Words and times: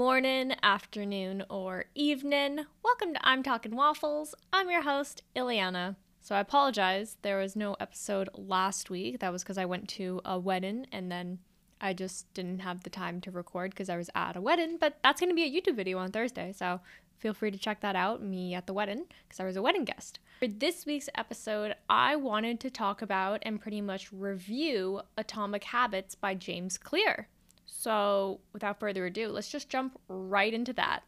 morning, 0.00 0.54
afternoon, 0.62 1.44
or 1.50 1.84
evening. 1.94 2.60
Welcome 2.82 3.12
to 3.12 3.20
I'm 3.22 3.42
Talking 3.42 3.76
Waffles. 3.76 4.34
I'm 4.50 4.70
your 4.70 4.80
host, 4.80 5.22
Ileana. 5.36 5.96
So 6.22 6.34
I 6.34 6.40
apologize, 6.40 7.18
there 7.20 7.36
was 7.36 7.54
no 7.54 7.76
episode 7.78 8.30
last 8.32 8.88
week. 8.88 9.18
That 9.18 9.30
was 9.30 9.42
because 9.42 9.58
I 9.58 9.66
went 9.66 9.90
to 9.90 10.22
a 10.24 10.38
wedding 10.38 10.86
and 10.90 11.12
then 11.12 11.40
I 11.82 11.92
just 11.92 12.32
didn't 12.32 12.60
have 12.60 12.82
the 12.82 12.88
time 12.88 13.20
to 13.20 13.30
record 13.30 13.72
because 13.72 13.90
I 13.90 13.98
was 13.98 14.08
at 14.14 14.36
a 14.36 14.40
wedding. 14.40 14.78
But 14.80 14.96
that's 15.04 15.20
going 15.20 15.28
to 15.28 15.36
be 15.36 15.44
a 15.44 15.60
YouTube 15.60 15.76
video 15.76 15.98
on 15.98 16.12
Thursday, 16.12 16.54
so 16.56 16.80
feel 17.18 17.34
free 17.34 17.50
to 17.50 17.58
check 17.58 17.82
that 17.82 17.94
out, 17.94 18.22
me 18.22 18.54
at 18.54 18.66
the 18.66 18.72
wedding, 18.72 19.04
because 19.28 19.38
I 19.38 19.44
was 19.44 19.56
a 19.56 19.62
wedding 19.62 19.84
guest. 19.84 20.18
For 20.38 20.48
this 20.48 20.86
week's 20.86 21.10
episode, 21.14 21.74
I 21.90 22.16
wanted 22.16 22.58
to 22.60 22.70
talk 22.70 23.02
about 23.02 23.40
and 23.42 23.60
pretty 23.60 23.82
much 23.82 24.10
review 24.10 25.02
Atomic 25.18 25.64
Habits 25.64 26.14
by 26.14 26.36
James 26.36 26.78
Clear. 26.78 27.28
So, 27.72 28.40
without 28.52 28.80
further 28.80 29.06
ado, 29.06 29.28
let's 29.28 29.48
just 29.48 29.68
jump 29.68 29.98
right 30.08 30.52
into 30.52 30.72
that. 30.74 31.02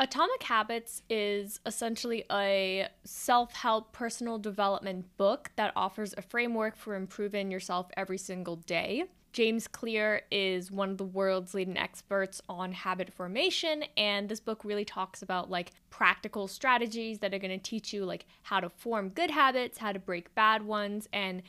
Atomic 0.00 0.42
Habits 0.42 1.02
is 1.10 1.60
essentially 1.66 2.24
a 2.30 2.88
self 3.04 3.52
help 3.54 3.92
personal 3.92 4.38
development 4.38 5.06
book 5.16 5.50
that 5.56 5.72
offers 5.76 6.14
a 6.16 6.22
framework 6.22 6.76
for 6.76 6.94
improving 6.94 7.50
yourself 7.50 7.88
every 7.96 8.18
single 8.18 8.56
day. 8.56 9.04
James 9.32 9.68
Clear 9.68 10.22
is 10.30 10.72
one 10.72 10.90
of 10.90 10.98
the 10.98 11.04
world's 11.04 11.52
leading 11.52 11.76
experts 11.76 12.40
on 12.48 12.72
habit 12.72 13.12
formation 13.12 13.84
and 13.96 14.28
this 14.28 14.40
book 14.40 14.64
really 14.64 14.84
talks 14.84 15.20
about 15.20 15.50
like 15.50 15.72
practical 15.90 16.48
strategies 16.48 17.18
that 17.18 17.34
are 17.34 17.38
going 17.38 17.50
to 17.50 17.58
teach 17.58 17.92
you 17.92 18.04
like 18.04 18.24
how 18.42 18.58
to 18.58 18.70
form 18.70 19.10
good 19.10 19.30
habits, 19.30 19.78
how 19.78 19.92
to 19.92 19.98
break 19.98 20.34
bad 20.34 20.62
ones 20.62 21.08
and 21.12 21.42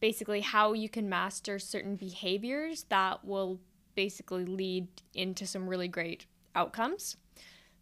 basically 0.00 0.40
how 0.40 0.72
you 0.72 0.88
can 0.88 1.08
master 1.08 1.58
certain 1.58 1.96
behaviors 1.96 2.84
that 2.90 3.24
will 3.24 3.58
basically 3.94 4.44
lead 4.44 4.88
into 5.14 5.46
some 5.46 5.68
really 5.68 5.88
great 5.88 6.26
outcomes. 6.54 7.16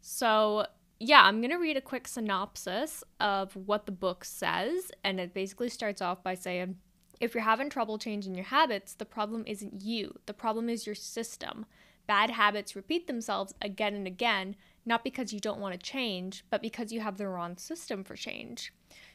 So, 0.01 0.67
yeah, 0.99 1.23
I'm 1.23 1.41
going 1.41 1.51
to 1.51 1.57
read 1.57 1.77
a 1.77 1.83
quick 1.83 2.07
synopsis 2.09 3.03
of 3.19 3.55
what 3.55 3.87
the 3.87 3.93
book 3.93 4.25
says. 4.25 4.93
And 5.05 5.21
it 5.21 5.35
basically 5.35 5.69
starts 5.69 6.03
off 6.03 6.23
by 6.23 6.35
saying 6.35 6.77
if 7.21 7.35
you're 7.35 7.45
having 7.45 7.69
trouble 7.69 7.99
changing 7.99 8.35
your 8.35 8.45
habits, 8.45 8.95
the 8.95 9.05
problem 9.05 9.45
isn't 9.47 9.83
you, 9.83 10.19
the 10.27 10.35
problem 10.35 10.69
is 10.69 10.87
your 10.87 10.95
system. 10.95 11.67
Bad 12.07 12.31
habits 12.31 12.75
repeat 12.75 13.07
themselves 13.07 13.55
again 13.61 13.95
and 13.95 14.07
again, 14.07 14.57
not 14.87 15.05
because 15.05 15.33
you 15.33 15.39
don't 15.39 15.61
want 15.61 15.79
to 15.79 15.79
change, 15.79 16.45
but 16.51 16.63
because 16.63 16.93
you 16.93 17.01
have 17.01 17.19
the 17.19 17.29
wrong 17.29 17.57
system 17.57 18.03
for 18.03 18.17
change. 18.17 18.73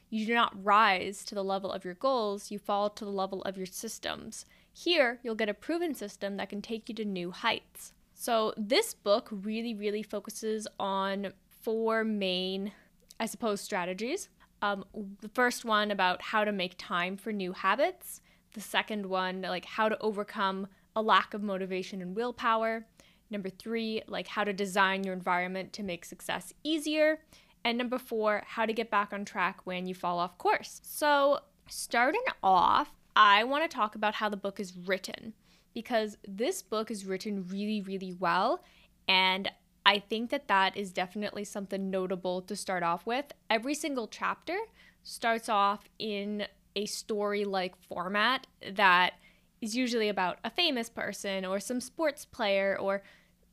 You 0.09 0.25
do 0.25 0.35
not 0.35 0.63
rise 0.63 1.25
to 1.25 1.35
the 1.35 1.43
level 1.43 1.71
of 1.71 1.83
your 1.83 1.95
goals, 1.95 2.51
you 2.51 2.59
fall 2.59 2.89
to 2.91 3.03
the 3.03 3.11
level 3.11 3.41
of 3.41 3.57
your 3.57 3.65
systems. 3.65 4.45
Here, 4.77 5.19
you'll 5.23 5.35
get 5.35 5.47
a 5.47 5.53
proven 5.53 5.95
system 5.95 6.35
that 6.35 6.49
can 6.49 6.61
take 6.61 6.89
you 6.89 6.95
to 6.95 7.05
new 7.05 7.31
heights. 7.31 7.93
So, 8.13 8.53
this 8.57 8.93
book 8.93 9.29
really, 9.31 9.73
really 9.73 10.03
focuses 10.03 10.67
on 10.77 11.31
four 11.61 12.03
main, 12.03 12.73
I 13.17 13.25
suppose, 13.25 13.61
strategies. 13.61 14.27
Um, 14.61 14.83
the 15.21 15.29
first 15.29 15.63
one 15.63 15.91
about 15.91 16.21
how 16.21 16.43
to 16.43 16.51
make 16.51 16.75
time 16.77 17.15
for 17.15 17.31
new 17.31 17.53
habits. 17.53 18.19
The 18.53 18.59
second 18.59 19.05
one, 19.05 19.43
like 19.43 19.63
how 19.63 19.87
to 19.87 19.97
overcome 19.99 20.67
a 20.93 21.01
lack 21.01 21.33
of 21.33 21.41
motivation 21.41 22.01
and 22.01 22.13
willpower. 22.13 22.85
Number 23.29 23.49
three, 23.49 24.01
like 24.07 24.27
how 24.27 24.43
to 24.43 24.51
design 24.51 25.05
your 25.05 25.13
environment 25.13 25.71
to 25.73 25.83
make 25.83 26.03
success 26.03 26.53
easier. 26.65 27.21
And 27.63 27.77
number 27.77 27.97
four, 27.97 28.43
how 28.45 28.65
to 28.65 28.73
get 28.73 28.91
back 28.91 29.13
on 29.13 29.23
track 29.23 29.61
when 29.63 29.87
you 29.87 29.95
fall 29.95 30.19
off 30.19 30.37
course. 30.37 30.81
So, 30.83 31.39
starting 31.69 32.23
off, 32.43 32.91
I 33.15 33.43
want 33.43 33.69
to 33.69 33.73
talk 33.73 33.95
about 33.95 34.15
how 34.15 34.29
the 34.29 34.37
book 34.37 34.59
is 34.59 34.75
written 34.75 35.33
because 35.73 36.17
this 36.27 36.61
book 36.61 36.91
is 36.91 37.05
written 37.05 37.47
really, 37.47 37.81
really 37.81 38.13
well. 38.13 38.63
And 39.07 39.51
I 39.85 39.99
think 39.99 40.31
that 40.31 40.47
that 40.47 40.75
is 40.75 40.91
definitely 40.91 41.43
something 41.43 41.89
notable 41.89 42.41
to 42.41 42.55
start 42.55 42.83
off 42.83 43.05
with. 43.05 43.25
Every 43.49 43.75
single 43.75 44.07
chapter 44.07 44.57
starts 45.03 45.47
off 45.47 45.87
in 45.99 46.45
a 46.75 46.85
story 46.85 47.45
like 47.45 47.75
format 47.87 48.47
that 48.73 49.13
is 49.61 49.75
usually 49.75 50.09
about 50.09 50.39
a 50.43 50.49
famous 50.49 50.89
person 50.89 51.45
or 51.45 51.59
some 51.59 51.79
sports 51.79 52.25
player 52.25 52.77
or 52.79 53.03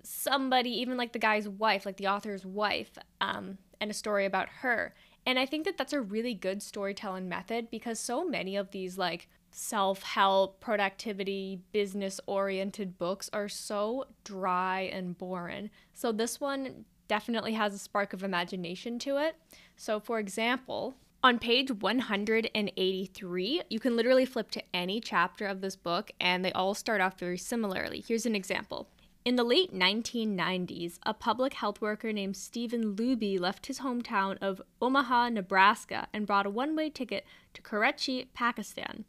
somebody, 0.02 0.70
even 0.70 0.96
like 0.96 1.12
the 1.12 1.18
guy's 1.18 1.48
wife, 1.48 1.86
like 1.86 1.98
the 1.98 2.08
author's 2.08 2.44
wife, 2.44 2.90
um, 3.20 3.58
and 3.80 3.90
a 3.90 3.94
story 3.94 4.24
about 4.24 4.48
her. 4.48 4.94
And 5.24 5.38
I 5.38 5.46
think 5.46 5.64
that 5.66 5.78
that's 5.78 5.92
a 5.92 6.00
really 6.00 6.34
good 6.34 6.62
storytelling 6.62 7.28
method 7.28 7.70
because 7.70 8.00
so 8.00 8.24
many 8.24 8.56
of 8.56 8.72
these 8.72 8.98
like 8.98 9.28
self 9.52 10.02
help, 10.02 10.60
productivity, 10.60 11.60
business 11.72 12.20
oriented 12.26 12.98
books 12.98 13.30
are 13.32 13.48
so 13.48 14.06
dry 14.24 14.80
and 14.92 15.16
boring. 15.16 15.70
So 15.92 16.10
this 16.10 16.40
one 16.40 16.84
definitely 17.08 17.52
has 17.52 17.74
a 17.74 17.78
spark 17.78 18.12
of 18.12 18.24
imagination 18.24 18.98
to 19.00 19.18
it. 19.18 19.36
So, 19.76 20.00
for 20.00 20.18
example, 20.18 20.94
on 21.22 21.38
page 21.38 21.70
183, 21.70 23.62
you 23.70 23.78
can 23.78 23.94
literally 23.96 24.24
flip 24.24 24.50
to 24.50 24.62
any 24.74 25.00
chapter 25.00 25.46
of 25.46 25.60
this 25.60 25.76
book 25.76 26.10
and 26.18 26.44
they 26.44 26.50
all 26.52 26.74
start 26.74 27.00
off 27.00 27.18
very 27.18 27.38
similarly. 27.38 28.02
Here's 28.06 28.26
an 28.26 28.34
example. 28.34 28.88
In 29.24 29.36
the 29.36 29.44
late 29.44 29.72
1990s, 29.72 30.98
a 31.04 31.14
public 31.14 31.54
health 31.54 31.80
worker 31.80 32.12
named 32.12 32.36
Stephen 32.36 32.96
Luby 32.96 33.38
left 33.38 33.66
his 33.66 33.78
hometown 33.78 34.36
of 34.40 34.60
Omaha, 34.80 35.28
Nebraska, 35.28 36.08
and 36.12 36.26
bought 36.26 36.44
a 36.44 36.50
one 36.50 36.74
way 36.74 36.90
ticket 36.90 37.24
to 37.54 37.62
Karachi, 37.62 38.28
Pakistan. 38.34 39.04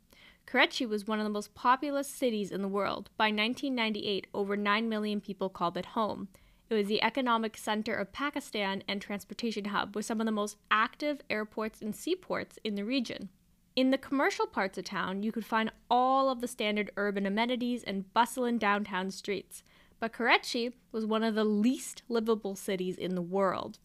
Karachi 0.46 0.86
was 0.86 1.08
one 1.08 1.20
of 1.20 1.24
the 1.24 1.30
most 1.30 1.56
populous 1.56 2.08
cities 2.08 2.52
in 2.52 2.62
the 2.62 2.68
world. 2.68 3.10
By 3.18 3.26
1998, 3.26 4.28
over 4.34 4.56
9 4.56 4.90
million 4.90 5.20
people 5.22 5.50
called 5.50 5.78
it 5.78 5.88
home. 5.88 6.28
It 6.70 6.76
was 6.76 6.88
the 6.88 7.04
economic 7.04 7.58
center 7.58 7.94
of 7.94 8.12
Pakistan 8.12 8.84
and 8.88 9.02
transportation 9.02 9.66
hub 9.66 9.96
with 9.96 10.06
some 10.06 10.20
of 10.20 10.26
the 10.26 10.32
most 10.32 10.58
active 10.72 11.22
airports 11.30 11.82
and 11.82 11.96
seaports 11.96 12.58
in 12.64 12.76
the 12.76 12.86
region. 12.86 13.30
In 13.76 13.90
the 13.90 13.98
commercial 13.98 14.46
parts 14.46 14.78
of 14.78 14.86
town, 14.86 15.24
you 15.24 15.32
could 15.32 15.46
find 15.46 15.72
all 15.90 16.30
of 16.30 16.42
the 16.42 16.48
standard 16.48 16.92
urban 16.96 17.26
amenities 17.26 17.84
and 17.84 18.14
bustling 18.14 18.60
downtown 18.60 19.10
streets. 19.10 19.64
But 20.00 20.14
Karachi 20.14 20.74
was 20.92 21.06
one 21.06 21.24
of 21.24 21.34
the 21.34 21.44
least 21.44 22.04
livable 22.08 22.56
cities 22.56 22.98
in 22.98 23.16
the 23.16 23.22
world. 23.22 23.80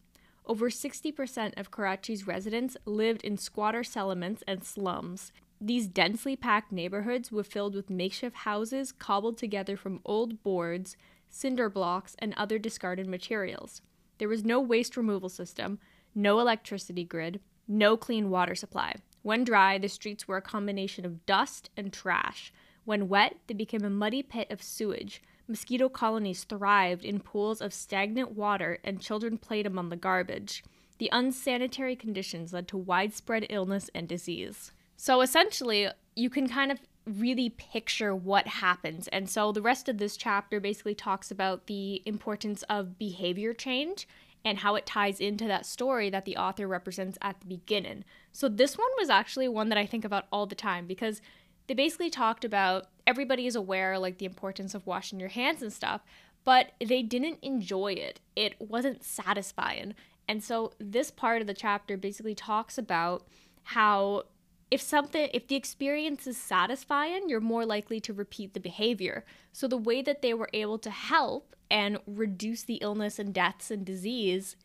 Over 0.45 0.69
60% 0.71 1.59
of 1.59 1.71
Karachi's 1.71 2.27
residents 2.27 2.77
lived 2.85 3.23
in 3.23 3.37
squatter 3.37 3.85
settlements 3.85 4.43
and 4.47 4.65
slums, 4.65 5.31
these 5.61 5.89
densely 5.89 6.37
packed 6.37 6.71
neighborhoods 6.71 7.33
were 7.33 7.43
filled 7.43 7.75
with 7.75 7.91
makeshift 7.91 8.37
houses 8.37 8.93
cobbled 8.93 9.37
together 9.37 9.77
from 9.77 10.01
old 10.05 10.43
boards, 10.43 10.97
cinder 11.29 11.69
blocks, 11.69 12.15
and 12.19 12.33
other 12.37 12.59
discarded 12.59 13.07
materials. 13.07 13.83
There 14.19 14.29
was 14.29 14.45
no 14.45 14.61
waste 14.61 14.97
removal 14.97 15.29
system, 15.29 15.79
no 16.15 16.39
electricity 16.39 17.05
grid, 17.05 17.41
no 17.67 17.97
clean 17.97 18.31
water 18.31 18.55
supply. 18.55 18.95
When 19.23 19.45
dry, 19.45 19.79
the 19.79 19.89
streets 19.89 20.27
were 20.27 20.37
a 20.37 20.43
combination 20.43 21.05
of 21.05 21.27
dust 21.27 21.71
and 21.77 21.93
trash. 21.93 22.53
When 22.85 23.09
wet, 23.09 23.37
they 23.47 23.55
became 23.55 23.85
a 23.85 23.91
muddy 23.91 24.23
pit 24.23 24.51
of 24.51 24.63
sewage. 24.63 25.23
Mosquito 25.47 25.89
colonies 25.89 26.45
thrived 26.45 27.05
in 27.05 27.21
pools 27.21 27.61
of 27.61 27.75
stagnant 27.75 28.33
water, 28.33 28.79
and 28.85 29.01
children 29.01 29.39
played 29.39 29.67
among 29.67 29.89
the 29.89 29.97
garbage. 29.97 30.63
The 30.99 31.11
unsanitary 31.13 31.97
conditions 31.97 32.53
led 32.53 32.69
to 32.69 32.77
widespread 32.77 33.47
illness 33.51 33.91
and 33.95 34.09
disease. 34.09 34.73
So 35.01 35.21
essentially, 35.21 35.89
you 36.17 36.29
can 36.29 36.49
kind 36.49 36.73
of 36.73 36.81
really 37.07 37.51
picture 37.51 38.15
what 38.15 38.49
happens. 38.49 39.07
And 39.09 39.31
so 39.31 39.53
the 39.53 39.63
rest 39.63 39.89
of 39.89 39.99
this 39.99 40.17
chapter 40.17 40.59
basically 40.59 40.97
talks 40.97 41.31
about 41.31 41.67
the 41.67 42.03
importance 42.05 42.65
of 42.65 42.99
behavior 42.99 43.55
change 43.55 44.09
and 44.45 44.59
how 44.59 44.75
it 44.75 44.87
ties 44.87 45.21
into 45.21 45.47
that 45.47 45.65
story 45.67 46.11
that 46.11 46.25
the 46.25 46.37
author 46.37 46.67
represents 46.67 47.17
at 47.23 47.41
the 47.41 47.47
beginning. 47.47 48.05
So 48.33 48.49
this 48.49 48.77
one 48.77 48.91
was 48.99 49.09
actually 49.09 49.47
one 49.49 49.69
that 49.69 49.79
I 49.79 49.87
think 49.87 50.05
about 50.05 50.27
all 50.33 50.47
the 50.47 50.57
time 50.57 50.87
because 50.87 51.23
they 51.69 51.75
basically 51.75 52.11
talked 52.11 52.45
about 52.45 52.89
everybody 53.07 53.47
is 53.47 53.55
aware 53.55 53.99
like 53.99 54.19
the 54.19 54.27
importance 54.27 54.75
of 54.75 54.87
washing 54.87 55.21
your 55.21 55.29
hands 55.29 55.63
and 55.63 55.73
stuff, 55.73 56.03
but 56.45 56.73
they 56.85 57.03
didn't 57.03 57.39
enjoy 57.41 57.93
it. 57.93 58.21
It 58.35 58.57
wasn't 58.61 59.05
satisfying. 59.05 59.95
And 60.27 60.43
so 60.43 60.73
this 60.81 61.13
part 61.13 61.41
of 61.41 61.47
the 61.47 61.55
chapter 61.55 61.97
basically 61.97 62.35
talks 62.35 62.79
about 62.79 63.27
how 63.63 64.25
if 64.71 64.81
something 64.81 65.29
if 65.33 65.47
the 65.49 65.57
experience 65.57 66.27
is 66.27 66.37
satisfying 66.37 67.29
you're 67.29 67.41
more 67.41 67.65
likely 67.65 68.01
to 68.01 68.13
repeat 68.13 68.55
the 68.55 68.61
behavior. 68.61 69.25
So 69.53 69.67
the 69.67 69.77
way 69.77 70.03
that 70.03 70.23
they 70.23 70.35
were 70.35 70.51
able 70.53 70.79
to 70.79 70.91
help 70.91 71.57
and 71.71 71.99
reduce 72.07 72.63
the 72.63 72.77
illness 72.77 73.19
and 73.19 73.35
deaths 73.35 73.71
and 73.71 73.85
disease 73.85 74.57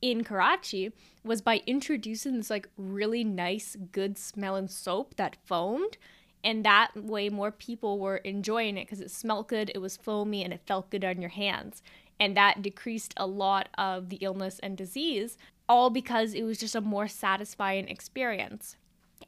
in 0.00 0.22
Karachi 0.22 0.92
was 1.24 1.40
by 1.40 1.62
introducing 1.66 2.36
this 2.36 2.50
like 2.50 2.68
really 2.76 3.24
nice 3.24 3.76
good 3.92 4.18
smelling 4.18 4.68
soap 4.68 5.16
that 5.16 5.36
foamed 5.44 5.96
and 6.42 6.64
that 6.64 6.90
way 6.94 7.30
more 7.30 7.50
people 7.50 7.98
were 7.98 8.18
enjoying 8.18 8.76
it 8.76 8.84
because 8.84 9.00
it 9.00 9.10
smelled 9.10 9.48
good 9.48 9.70
it 9.74 9.78
was 9.78 9.96
foamy 9.96 10.44
and 10.44 10.52
it 10.52 10.60
felt 10.66 10.90
good 10.90 11.04
on 11.04 11.20
your 11.20 11.30
hands. 11.30 11.82
And 12.20 12.36
that 12.36 12.62
decreased 12.62 13.14
a 13.16 13.26
lot 13.26 13.68
of 13.76 14.08
the 14.08 14.18
illness 14.20 14.60
and 14.62 14.76
disease 14.76 15.36
all 15.68 15.90
because 15.90 16.34
it 16.34 16.42
was 16.42 16.58
just 16.58 16.74
a 16.74 16.80
more 16.80 17.08
satisfying 17.08 17.88
experience 17.88 18.76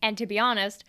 and 0.03 0.17
to 0.19 0.27
be 0.27 0.39
honest, 0.39 0.85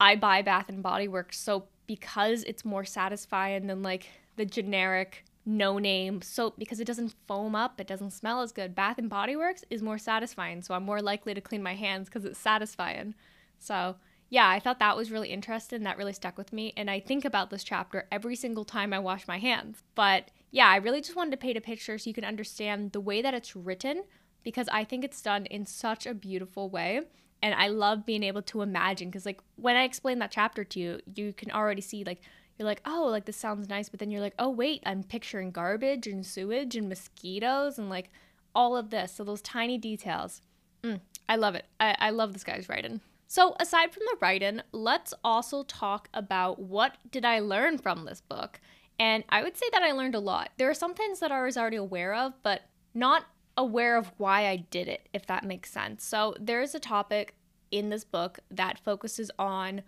I 0.00 0.16
buy 0.16 0.42
Bath 0.42 0.68
and 0.68 0.82
Body 0.82 1.08
Works 1.08 1.38
soap 1.38 1.70
because 1.86 2.42
it's 2.44 2.64
more 2.64 2.84
satisfying 2.84 3.66
than 3.66 3.82
like 3.82 4.08
the 4.36 4.44
generic 4.44 5.24
no 5.44 5.78
name 5.78 6.22
soap 6.22 6.54
because 6.58 6.80
it 6.80 6.86
doesn't 6.86 7.14
foam 7.26 7.54
up, 7.54 7.80
it 7.80 7.86
doesn't 7.86 8.12
smell 8.12 8.42
as 8.42 8.52
good. 8.52 8.74
Bath 8.74 8.98
and 8.98 9.10
Body 9.10 9.36
Works 9.36 9.64
is 9.70 9.82
more 9.82 9.98
satisfying, 9.98 10.62
so 10.62 10.74
I'm 10.74 10.84
more 10.84 11.02
likely 11.02 11.34
to 11.34 11.40
clean 11.40 11.62
my 11.62 11.74
hands 11.74 12.08
because 12.08 12.24
it's 12.24 12.38
satisfying. 12.38 13.14
So, 13.58 13.96
yeah, 14.30 14.48
I 14.48 14.60
thought 14.60 14.78
that 14.78 14.96
was 14.96 15.10
really 15.10 15.28
interesting. 15.28 15.82
That 15.82 15.98
really 15.98 16.12
stuck 16.12 16.38
with 16.38 16.52
me. 16.52 16.72
And 16.76 16.90
I 16.90 17.00
think 17.00 17.24
about 17.24 17.50
this 17.50 17.64
chapter 17.64 18.06
every 18.10 18.36
single 18.36 18.64
time 18.64 18.92
I 18.92 18.98
wash 18.98 19.28
my 19.28 19.38
hands. 19.38 19.82
But 19.94 20.30
yeah, 20.50 20.68
I 20.68 20.76
really 20.76 21.00
just 21.00 21.16
wanted 21.16 21.32
to 21.32 21.36
paint 21.36 21.58
a 21.58 21.60
picture 21.60 21.98
so 21.98 22.08
you 22.08 22.14
can 22.14 22.24
understand 22.24 22.92
the 22.92 23.00
way 23.00 23.20
that 23.20 23.34
it's 23.34 23.54
written 23.54 24.04
because 24.42 24.68
I 24.72 24.84
think 24.84 25.04
it's 25.04 25.22
done 25.22 25.46
in 25.46 25.66
such 25.66 26.06
a 26.06 26.14
beautiful 26.14 26.70
way. 26.70 27.02
And 27.42 27.54
I 27.54 27.68
love 27.68 28.06
being 28.06 28.22
able 28.22 28.42
to 28.42 28.62
imagine 28.62 29.08
because, 29.08 29.26
like, 29.26 29.40
when 29.56 29.74
I 29.74 29.82
explain 29.82 30.20
that 30.20 30.30
chapter 30.30 30.62
to 30.62 30.80
you, 30.80 31.00
you 31.14 31.32
can 31.32 31.50
already 31.50 31.82
see, 31.82 32.04
like, 32.04 32.20
you're 32.58 32.66
like, 32.66 32.82
oh, 32.84 33.06
like 33.10 33.24
this 33.24 33.36
sounds 33.36 33.68
nice, 33.68 33.88
but 33.88 33.98
then 33.98 34.10
you're 34.10 34.20
like, 34.20 34.34
oh, 34.38 34.50
wait, 34.50 34.82
I'm 34.86 35.02
picturing 35.02 35.50
garbage 35.50 36.06
and 36.06 36.24
sewage 36.24 36.76
and 36.76 36.88
mosquitoes 36.88 37.78
and 37.78 37.88
like 37.88 38.10
all 38.54 38.76
of 38.76 38.90
this. 38.90 39.12
So 39.12 39.24
those 39.24 39.42
tiny 39.42 39.78
details. 39.78 40.42
Mm, 40.82 41.00
I 41.28 41.36
love 41.36 41.54
it. 41.54 41.66
I, 41.80 41.96
I 41.98 42.10
love 42.10 42.32
this 42.32 42.44
guy's 42.44 42.68
writing. 42.68 43.00
So 43.26 43.56
aside 43.58 43.92
from 43.92 44.02
the 44.10 44.18
writing, 44.20 44.60
let's 44.72 45.14
also 45.24 45.62
talk 45.62 46.08
about 46.12 46.58
what 46.58 46.98
did 47.10 47.24
I 47.24 47.40
learn 47.40 47.78
from 47.78 48.04
this 48.04 48.20
book. 48.20 48.60
And 48.98 49.24
I 49.30 49.42
would 49.42 49.56
say 49.56 49.66
that 49.72 49.82
I 49.82 49.92
learned 49.92 50.14
a 50.14 50.20
lot. 50.20 50.50
There 50.58 50.68
are 50.68 50.74
some 50.74 50.94
things 50.94 51.18
that 51.20 51.32
I 51.32 51.42
was 51.42 51.56
already 51.56 51.78
aware 51.78 52.14
of, 52.14 52.34
but 52.42 52.62
not 52.94 53.24
aware 53.56 53.96
of 53.96 54.12
why 54.16 54.48
I 54.48 54.56
did 54.56 54.88
it, 54.88 55.08
if 55.12 55.26
that 55.26 55.44
makes 55.44 55.70
sense. 55.70 56.04
So 56.04 56.34
there 56.40 56.62
is 56.62 56.74
a 56.74 56.80
topic 56.80 57.34
in 57.70 57.88
this 57.88 58.04
book 58.04 58.38
that 58.50 58.78
focuses 58.78 59.30
on 59.38 59.82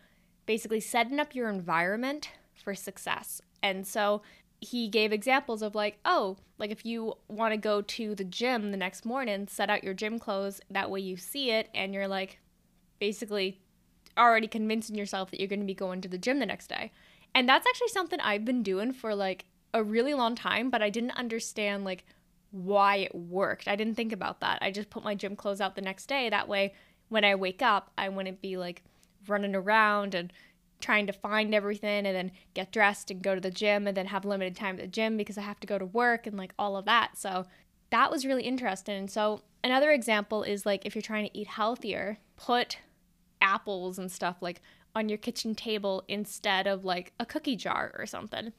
basically 0.47 0.81
setting 0.81 1.21
up 1.21 1.35
your 1.35 1.49
environment 1.49 2.31
for 2.55 2.75
success. 2.75 3.41
And 3.63 3.87
so 3.87 4.23
he 4.61 4.89
gave 4.89 5.13
examples 5.13 5.63
of 5.63 5.75
like, 5.75 5.99
oh, 6.05 6.37
like 6.59 6.71
if 6.71 6.85
you 6.85 7.15
want 7.29 7.53
to 7.53 7.59
go 7.59 7.83
to 7.83 8.15
the 8.15 8.25
gym 8.25 8.71
the 8.71 8.77
next 8.77 9.05
morning, 9.05 9.47
set 9.49 9.71
out 9.71 9.85
your 9.85 9.95
gym 9.95 10.19
clothes. 10.19 10.61
That 10.71 10.91
way 10.91 11.01
you 11.01 11.17
see 11.17 11.51
it 11.51 11.69
and 11.75 11.93
you're 11.93 12.09
like 12.09 12.39
basically 12.99 13.61
already 14.17 14.47
convincing 14.47 14.97
yourself 14.97 15.31
that 15.31 15.41
you're 15.41 15.49
going 15.49 15.61
to 15.61 15.67
be 15.67 15.75
going 15.75 16.01
to 16.03 16.09
the 16.09 16.19
gym 16.19 16.39
the 16.39 16.47
next 16.47 16.69
day. 16.69 16.93
And 17.35 17.49
that's 17.49 17.67
actually 17.67 17.89
something 17.89 18.21
I've 18.21 18.45
been 18.45 18.63
doing 18.63 18.93
for 18.93 19.15
like 19.15 19.47
a 19.73 19.83
really 19.83 20.15
long 20.15 20.35
time, 20.35 20.71
but 20.71 20.83
I 20.83 20.91
didn't 20.91 21.11
understand 21.13 21.85
like 21.85 22.05
why 22.55 22.97
it 22.97 23.15
worked. 23.15 23.67
I 23.67 23.75
didn't 23.75 23.97
think 23.97 24.13
about 24.13 24.39
that. 24.41 24.59
I 24.63 24.71
just 24.71 24.89
put 24.89 25.03
my 25.03 25.17
gym 25.17 25.35
clothes 25.35 25.61
out 25.61 25.75
the 25.75 25.83
next 25.83 26.07
day. 26.07 26.31
That 26.31 26.49
way, 26.49 26.73
when 27.09 27.25
I 27.25 27.35
wake 27.35 27.63
up, 27.63 27.91
I 27.99 28.09
wouldn't 28.09 28.41
be 28.41 28.57
like 28.57 28.85
running 29.27 29.57
around 29.57 30.15
and 30.15 30.33
trying 30.81 31.07
to 31.09 31.13
find 31.13 31.53
everything 31.53 32.07
and 32.07 32.15
then 32.15 32.31
get 32.55 32.71
dressed 32.71 33.11
and 33.11 33.23
go 33.23 33.35
to 33.35 33.41
the 33.41 33.51
gym 33.51 33.89
and 33.89 33.97
then 33.97 34.07
have 34.07 34.25
limited 34.25 34.55
time 34.55 34.77
at 34.77 34.83
the 34.83 34.87
gym 34.87 35.17
because 35.17 35.37
I 35.37 35.43
have 35.43 35.59
to 35.61 35.67
go 35.67 35.79
to 35.79 35.87
work 35.87 36.29
and 36.29 36.37
like 36.37 36.55
all 36.57 36.77
of 36.77 36.85
that. 36.85 37.19
So 37.19 37.47
that 37.91 38.11
was 38.11 38.25
really 38.25 38.45
interesting. 38.45 38.97
And 38.97 39.11
so 39.11 39.43
another 39.65 39.91
example 39.91 40.45
is 40.45 40.65
like 40.65 40.87
if 40.87 40.95
you're 40.95 41.03
trying 41.03 41.27
to 41.27 41.37
eat 41.37 41.49
healthier, 41.49 42.19
put 42.37 42.79
apples 43.41 43.99
and 43.99 44.13
stuff 44.13 44.37
like 44.41 44.63
on 44.95 45.09
your 45.09 45.19
kitchen 45.19 45.57
table 45.57 46.05
instead 46.07 46.69
of 46.69 46.85
like 46.85 47.13
a 47.19 47.27
cookie 47.27 47.57
jar 47.57 47.93
or 47.99 48.07
something. 48.07 48.53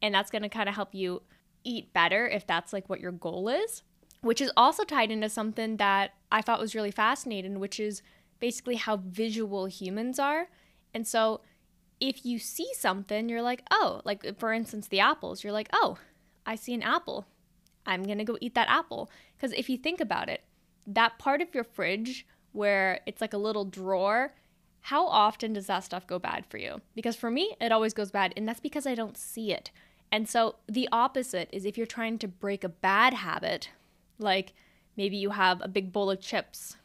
And 0.00 0.14
that's 0.14 0.30
going 0.30 0.42
to 0.42 0.48
kind 0.48 0.70
of 0.70 0.74
help 0.74 0.94
you 0.94 1.22
eat 1.64 1.92
better 1.92 2.26
if 2.26 2.46
that's 2.46 2.72
like 2.72 2.88
what 2.88 3.00
your 3.00 3.12
goal 3.12 3.48
is, 3.48 3.82
which 4.20 4.40
is 4.40 4.50
also 4.56 4.84
tied 4.84 5.10
into 5.10 5.28
something 5.28 5.76
that 5.78 6.12
I 6.30 6.42
thought 6.42 6.60
was 6.60 6.74
really 6.74 6.90
fascinating, 6.90 7.60
which 7.60 7.78
is 7.80 8.02
basically 8.40 8.76
how 8.76 8.96
visual 8.96 9.66
humans 9.66 10.18
are. 10.18 10.48
And 10.94 11.06
so 11.06 11.40
if 12.00 12.26
you 12.26 12.38
see 12.38 12.68
something, 12.74 13.28
you're 13.28 13.42
like, 13.42 13.62
oh, 13.70 14.00
like 14.04 14.38
for 14.38 14.52
instance, 14.52 14.88
the 14.88 15.00
apples, 15.00 15.44
you're 15.44 15.52
like, 15.52 15.68
oh, 15.72 15.98
I 16.44 16.56
see 16.56 16.74
an 16.74 16.82
apple. 16.82 17.26
I'm 17.86 18.02
going 18.02 18.18
to 18.18 18.24
go 18.24 18.38
eat 18.40 18.54
that 18.54 18.68
apple. 18.68 19.10
Because 19.36 19.52
if 19.52 19.68
you 19.68 19.76
think 19.76 20.00
about 20.00 20.28
it, 20.28 20.42
that 20.86 21.18
part 21.18 21.40
of 21.40 21.54
your 21.54 21.64
fridge 21.64 22.26
where 22.52 23.00
it's 23.06 23.20
like 23.20 23.32
a 23.32 23.38
little 23.38 23.64
drawer, 23.64 24.34
how 24.80 25.06
often 25.06 25.52
does 25.52 25.66
that 25.66 25.84
stuff 25.84 26.06
go 26.06 26.18
bad 26.18 26.44
for 26.46 26.58
you? 26.58 26.80
Because 26.94 27.14
for 27.16 27.30
me, 27.30 27.54
it 27.60 27.72
always 27.72 27.94
goes 27.94 28.10
bad. 28.10 28.34
And 28.36 28.48
that's 28.48 28.60
because 28.60 28.86
I 28.86 28.94
don't 28.94 29.16
see 29.16 29.52
it. 29.52 29.70
And 30.12 30.28
so 30.28 30.56
the 30.68 30.88
opposite 30.92 31.48
is 31.50 31.64
if 31.64 31.76
you're 31.76 31.86
trying 31.86 32.18
to 32.18 32.28
break 32.28 32.62
a 32.62 32.68
bad 32.68 33.14
habit, 33.14 33.70
like 34.18 34.52
maybe 34.96 35.16
you 35.16 35.30
have 35.30 35.60
a 35.62 35.68
big 35.68 35.90
bowl 35.90 36.10
of 36.10 36.20
chips 36.20 36.76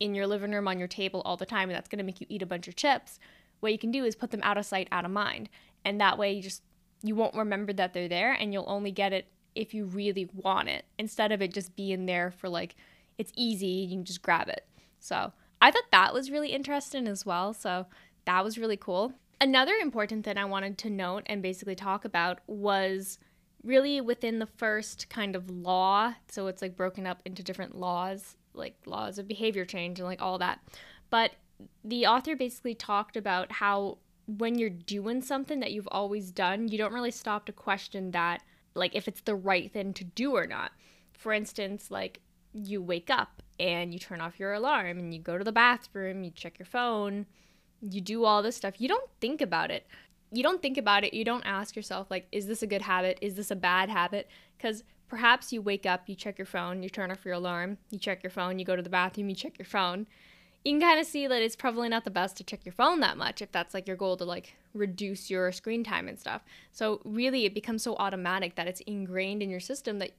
in 0.00 0.14
your 0.14 0.26
living 0.26 0.50
room 0.50 0.66
on 0.66 0.78
your 0.78 0.88
table 0.88 1.22
all 1.24 1.36
the 1.36 1.46
time, 1.46 1.68
and 1.68 1.76
that's 1.76 1.88
going 1.88 1.98
to 1.98 2.04
make 2.04 2.20
you 2.20 2.26
eat 2.28 2.42
a 2.42 2.46
bunch 2.46 2.66
of 2.66 2.74
chips 2.74 3.20
what 3.64 3.72
you 3.72 3.78
can 3.78 3.90
do 3.90 4.04
is 4.04 4.14
put 4.14 4.30
them 4.30 4.42
out 4.42 4.58
of 4.58 4.66
sight, 4.66 4.88
out 4.92 5.06
of 5.06 5.10
mind. 5.10 5.48
And 5.86 5.98
that 6.00 6.18
way 6.18 6.34
you 6.34 6.42
just 6.42 6.62
you 7.02 7.14
won't 7.14 7.34
remember 7.34 7.72
that 7.72 7.94
they're 7.94 8.08
there 8.08 8.32
and 8.32 8.52
you'll 8.52 8.68
only 8.68 8.90
get 8.90 9.12
it 9.12 9.26
if 9.54 9.74
you 9.74 9.86
really 9.86 10.28
want 10.34 10.68
it 10.68 10.84
instead 10.98 11.32
of 11.32 11.42
it 11.42 11.52
just 11.52 11.74
being 11.74 12.06
there 12.06 12.30
for 12.30 12.48
like 12.48 12.76
it's 13.16 13.32
easy, 13.36 13.66
you 13.66 13.88
can 13.88 14.04
just 14.04 14.22
grab 14.22 14.48
it. 14.48 14.66
So, 15.00 15.32
I 15.62 15.70
thought 15.70 15.90
that 15.92 16.12
was 16.12 16.30
really 16.30 16.48
interesting 16.50 17.06
as 17.06 17.24
well. 17.24 17.54
So, 17.54 17.86
that 18.26 18.44
was 18.44 18.58
really 18.58 18.76
cool. 18.76 19.12
Another 19.40 19.74
important 19.74 20.24
thing 20.24 20.38
I 20.38 20.44
wanted 20.44 20.78
to 20.78 20.90
note 20.90 21.24
and 21.26 21.42
basically 21.42 21.74
talk 21.74 22.04
about 22.04 22.40
was 22.46 23.18
really 23.62 24.00
within 24.00 24.38
the 24.38 24.46
first 24.46 25.08
kind 25.08 25.34
of 25.34 25.50
law. 25.50 26.14
So 26.28 26.46
it's 26.46 26.62
like 26.62 26.76
broken 26.76 27.06
up 27.06 27.20
into 27.24 27.42
different 27.42 27.76
laws, 27.76 28.36
like 28.52 28.76
laws 28.86 29.18
of 29.18 29.28
behavior 29.28 29.64
change 29.64 29.98
and 29.98 30.06
like 30.06 30.22
all 30.22 30.38
that. 30.38 30.60
But 31.10 31.32
the 31.84 32.06
author 32.06 32.36
basically 32.36 32.74
talked 32.74 33.16
about 33.16 33.52
how 33.52 33.98
when 34.26 34.58
you're 34.58 34.70
doing 34.70 35.20
something 35.22 35.60
that 35.60 35.72
you've 35.72 35.88
always 35.90 36.30
done, 36.30 36.68
you 36.68 36.78
don't 36.78 36.92
really 36.92 37.10
stop 37.10 37.46
to 37.46 37.52
question 37.52 38.10
that, 38.12 38.42
like 38.74 38.94
if 38.94 39.08
it's 39.08 39.20
the 39.22 39.34
right 39.34 39.70
thing 39.72 39.92
to 39.94 40.04
do 40.04 40.32
or 40.32 40.46
not. 40.46 40.72
For 41.12 41.32
instance, 41.32 41.90
like 41.90 42.20
you 42.52 42.82
wake 42.82 43.10
up 43.10 43.42
and 43.60 43.92
you 43.92 43.98
turn 43.98 44.20
off 44.20 44.38
your 44.38 44.52
alarm 44.52 44.98
and 44.98 45.12
you 45.12 45.20
go 45.20 45.38
to 45.38 45.44
the 45.44 45.52
bathroom, 45.52 46.24
you 46.24 46.30
check 46.30 46.58
your 46.58 46.66
phone, 46.66 47.26
you 47.90 48.00
do 48.00 48.24
all 48.24 48.42
this 48.42 48.56
stuff. 48.56 48.80
You 48.80 48.88
don't 48.88 49.08
think 49.20 49.40
about 49.40 49.70
it. 49.70 49.86
You 50.32 50.42
don't 50.42 50.60
think 50.60 50.78
about 50.78 51.04
it. 51.04 51.14
You 51.14 51.24
don't 51.24 51.44
ask 51.44 51.76
yourself, 51.76 52.10
like, 52.10 52.26
is 52.32 52.46
this 52.46 52.62
a 52.62 52.66
good 52.66 52.82
habit? 52.82 53.18
Is 53.20 53.34
this 53.34 53.50
a 53.50 53.56
bad 53.56 53.88
habit? 53.88 54.28
Because 54.56 54.82
perhaps 55.08 55.52
you 55.52 55.62
wake 55.62 55.86
up, 55.86 56.08
you 56.08 56.14
check 56.14 56.38
your 56.38 56.46
phone, 56.46 56.82
you 56.82 56.88
turn 56.88 57.10
off 57.10 57.24
your 57.24 57.34
alarm, 57.34 57.78
you 57.90 57.98
check 57.98 58.22
your 58.22 58.30
phone, 58.30 58.58
you 58.58 58.64
go 58.64 58.74
to 58.74 58.82
the 58.82 58.90
bathroom, 58.90 59.28
you 59.28 59.36
check 59.36 59.58
your 59.58 59.66
phone 59.66 60.06
you 60.64 60.72
can 60.72 60.80
kind 60.80 60.98
of 60.98 61.06
see 61.06 61.26
that 61.26 61.42
it's 61.42 61.56
probably 61.56 61.88
not 61.90 62.04
the 62.04 62.10
best 62.10 62.38
to 62.38 62.44
check 62.44 62.64
your 62.64 62.72
phone 62.72 63.00
that 63.00 63.18
much 63.18 63.42
if 63.42 63.52
that's 63.52 63.74
like 63.74 63.86
your 63.86 63.96
goal 63.96 64.16
to 64.16 64.24
like 64.24 64.56
reduce 64.72 65.30
your 65.30 65.52
screen 65.52 65.84
time 65.84 66.08
and 66.08 66.18
stuff. 66.18 66.42
So 66.72 67.02
really 67.04 67.44
it 67.44 67.52
becomes 67.52 67.82
so 67.82 67.96
automatic 67.96 68.54
that 68.54 68.66
it's 68.66 68.80
ingrained 68.80 69.42
in 69.42 69.50
your 69.50 69.60
system 69.60 69.98
that 69.98 70.12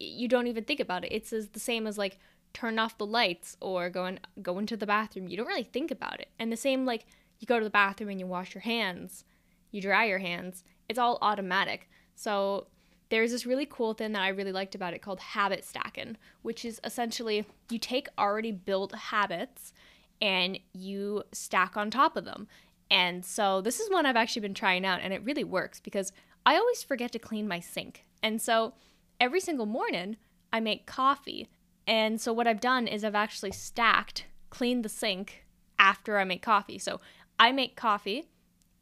you 0.00 0.26
don't 0.26 0.48
even 0.48 0.64
think 0.64 0.80
about 0.80 1.04
it. 1.04 1.12
It's 1.12 1.30
the 1.30 1.60
same 1.60 1.86
as 1.86 1.98
like 1.98 2.18
turn 2.52 2.78
off 2.78 2.98
the 2.98 3.06
lights 3.06 3.56
or 3.60 3.90
go 3.90 4.06
in, 4.06 4.20
go 4.40 4.58
into 4.58 4.76
the 4.76 4.86
bathroom. 4.86 5.28
You 5.28 5.36
don't 5.36 5.46
really 5.46 5.62
think 5.62 5.90
about 5.90 6.20
it. 6.20 6.28
And 6.38 6.52
the 6.52 6.56
same 6.56 6.84
like 6.84 7.06
you 7.38 7.46
go 7.46 7.58
to 7.58 7.64
the 7.64 7.70
bathroom 7.70 8.10
and 8.10 8.20
you 8.20 8.26
wash 8.26 8.54
your 8.54 8.62
hands, 8.62 9.24
you 9.70 9.80
dry 9.80 10.04
your 10.04 10.18
hands. 10.18 10.64
It's 10.88 10.98
all 10.98 11.18
automatic. 11.22 11.88
So 12.14 12.66
there's 13.08 13.32
this 13.32 13.46
really 13.46 13.66
cool 13.66 13.94
thing 13.94 14.12
that 14.12 14.22
I 14.22 14.28
really 14.28 14.52
liked 14.52 14.74
about 14.74 14.94
it 14.94 15.02
called 15.02 15.20
habit 15.20 15.64
stacking, 15.64 16.16
which 16.42 16.64
is 16.64 16.80
essentially 16.84 17.44
you 17.70 17.78
take 17.78 18.08
already 18.18 18.52
built 18.52 18.94
habits 18.94 19.72
and 20.20 20.58
you 20.72 21.24
stack 21.32 21.76
on 21.76 21.90
top 21.90 22.16
of 22.16 22.24
them. 22.24 22.48
And 22.90 23.24
so 23.24 23.60
this 23.60 23.80
is 23.80 23.90
one 23.90 24.06
I've 24.06 24.16
actually 24.16 24.42
been 24.42 24.54
trying 24.54 24.86
out 24.86 25.00
and 25.02 25.12
it 25.12 25.24
really 25.24 25.44
works 25.44 25.80
because 25.80 26.12
I 26.46 26.56
always 26.56 26.82
forget 26.82 27.12
to 27.12 27.18
clean 27.18 27.48
my 27.48 27.60
sink. 27.60 28.04
And 28.22 28.40
so 28.40 28.74
every 29.20 29.40
single 29.40 29.66
morning 29.66 30.16
I 30.52 30.60
make 30.60 30.86
coffee. 30.86 31.48
And 31.86 32.20
so 32.20 32.32
what 32.32 32.46
I've 32.46 32.60
done 32.60 32.86
is 32.86 33.04
I've 33.04 33.14
actually 33.14 33.52
stacked, 33.52 34.26
cleaned 34.50 34.84
the 34.84 34.88
sink 34.88 35.44
after 35.78 36.18
I 36.18 36.24
make 36.24 36.42
coffee. 36.42 36.78
So 36.78 37.00
I 37.38 37.52
make 37.52 37.76
coffee 37.76 38.28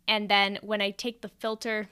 and 0.07 0.29
then 0.29 0.59
when 0.61 0.81
I 0.81 0.91
take 0.91 1.23
the 1.23 1.29
filter 1.29 1.89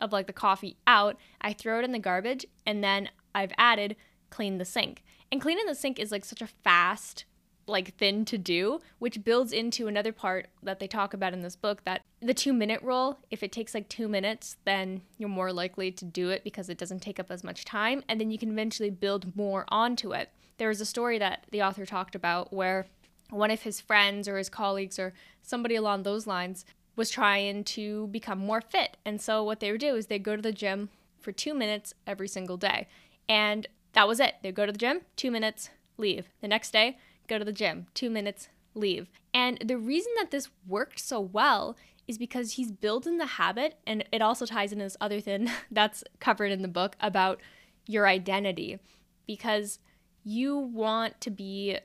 of 0.00 0.12
like 0.12 0.26
the 0.26 0.32
coffee 0.32 0.76
out, 0.86 1.16
I 1.40 1.52
throw 1.52 1.78
it 1.78 1.84
in 1.84 1.92
the 1.92 1.98
garbage 1.98 2.44
and 2.66 2.82
then 2.82 3.10
I've 3.34 3.52
added 3.56 3.96
clean 4.28 4.58
the 4.58 4.64
sink. 4.64 5.02
And 5.30 5.40
cleaning 5.40 5.66
the 5.66 5.74
sink 5.74 5.98
is 5.98 6.10
like 6.10 6.24
such 6.24 6.42
a 6.42 6.46
fast 6.46 7.24
like 7.70 7.96
thin 7.96 8.24
to 8.26 8.38
do, 8.38 8.80
which 8.98 9.24
builds 9.24 9.52
into 9.52 9.86
another 9.86 10.12
part 10.12 10.48
that 10.62 10.78
they 10.78 10.86
talk 10.86 11.14
about 11.14 11.32
in 11.32 11.40
this 11.40 11.56
book 11.56 11.84
that 11.84 12.02
the 12.20 12.34
2 12.34 12.52
minute 12.52 12.82
rule, 12.82 13.20
if 13.30 13.42
it 13.42 13.52
takes 13.52 13.74
like 13.74 13.88
2 13.88 14.08
minutes, 14.08 14.56
then 14.64 15.02
you're 15.18 15.28
more 15.28 15.52
likely 15.52 15.90
to 15.92 16.04
do 16.04 16.30
it 16.30 16.44
because 16.44 16.68
it 16.68 16.78
doesn't 16.78 17.00
take 17.00 17.18
up 17.18 17.30
as 17.30 17.44
much 17.44 17.64
time 17.64 18.02
and 18.08 18.20
then 18.20 18.30
you 18.30 18.38
can 18.38 18.50
eventually 18.50 18.90
build 18.90 19.36
more 19.36 19.64
onto 19.68 20.12
it. 20.12 20.30
There 20.58 20.68
was 20.68 20.80
a 20.80 20.86
story 20.86 21.18
that 21.18 21.46
the 21.50 21.62
author 21.62 21.86
talked 21.86 22.14
about 22.14 22.52
where 22.52 22.86
one 23.30 23.50
of 23.50 23.62
his 23.62 23.80
friends 23.80 24.28
or 24.28 24.36
his 24.36 24.48
colleagues 24.48 24.98
or 24.98 25.14
somebody 25.42 25.76
along 25.76 26.02
those 26.02 26.26
lines 26.26 26.64
was 26.96 27.10
trying 27.10 27.64
to 27.64 28.08
become 28.08 28.38
more 28.38 28.60
fit. 28.60 28.96
And 29.04 29.20
so 29.20 29.42
what 29.42 29.60
they 29.60 29.70
would 29.72 29.80
do 29.80 29.94
is 29.94 30.06
they'd 30.06 30.22
go 30.22 30.36
to 30.36 30.42
the 30.42 30.52
gym 30.52 30.90
for 31.20 31.32
2 31.32 31.54
minutes 31.54 31.94
every 32.06 32.28
single 32.28 32.56
day. 32.56 32.88
And 33.28 33.66
that 33.92 34.08
was 34.08 34.20
it. 34.20 34.34
They'd 34.42 34.54
go 34.54 34.66
to 34.66 34.72
the 34.72 34.78
gym, 34.78 35.02
2 35.16 35.30
minutes, 35.30 35.70
leave. 35.96 36.28
The 36.40 36.48
next 36.48 36.72
day, 36.72 36.98
go 37.30 37.38
to 37.38 37.44
the 37.44 37.52
gym, 37.52 37.86
two 37.94 38.10
minutes, 38.10 38.48
leave. 38.74 39.08
And 39.32 39.58
the 39.64 39.78
reason 39.78 40.12
that 40.18 40.30
this 40.30 40.48
worked 40.66 40.98
so 41.00 41.20
well 41.20 41.76
is 42.06 42.18
because 42.18 42.52
he's 42.52 42.72
building 42.72 43.18
the 43.18 43.26
habit, 43.26 43.76
and 43.86 44.04
it 44.12 44.20
also 44.20 44.44
ties 44.44 44.72
into 44.72 44.84
this 44.84 44.96
other 45.00 45.20
thing 45.20 45.48
that's 45.70 46.02
covered 46.18 46.50
in 46.52 46.62
the 46.62 46.68
book 46.68 46.96
about 47.00 47.40
your 47.86 48.06
identity. 48.06 48.78
Because 49.26 49.78
you 50.24 50.58
want 50.58 51.20
to 51.20 51.30
be, 51.30 51.78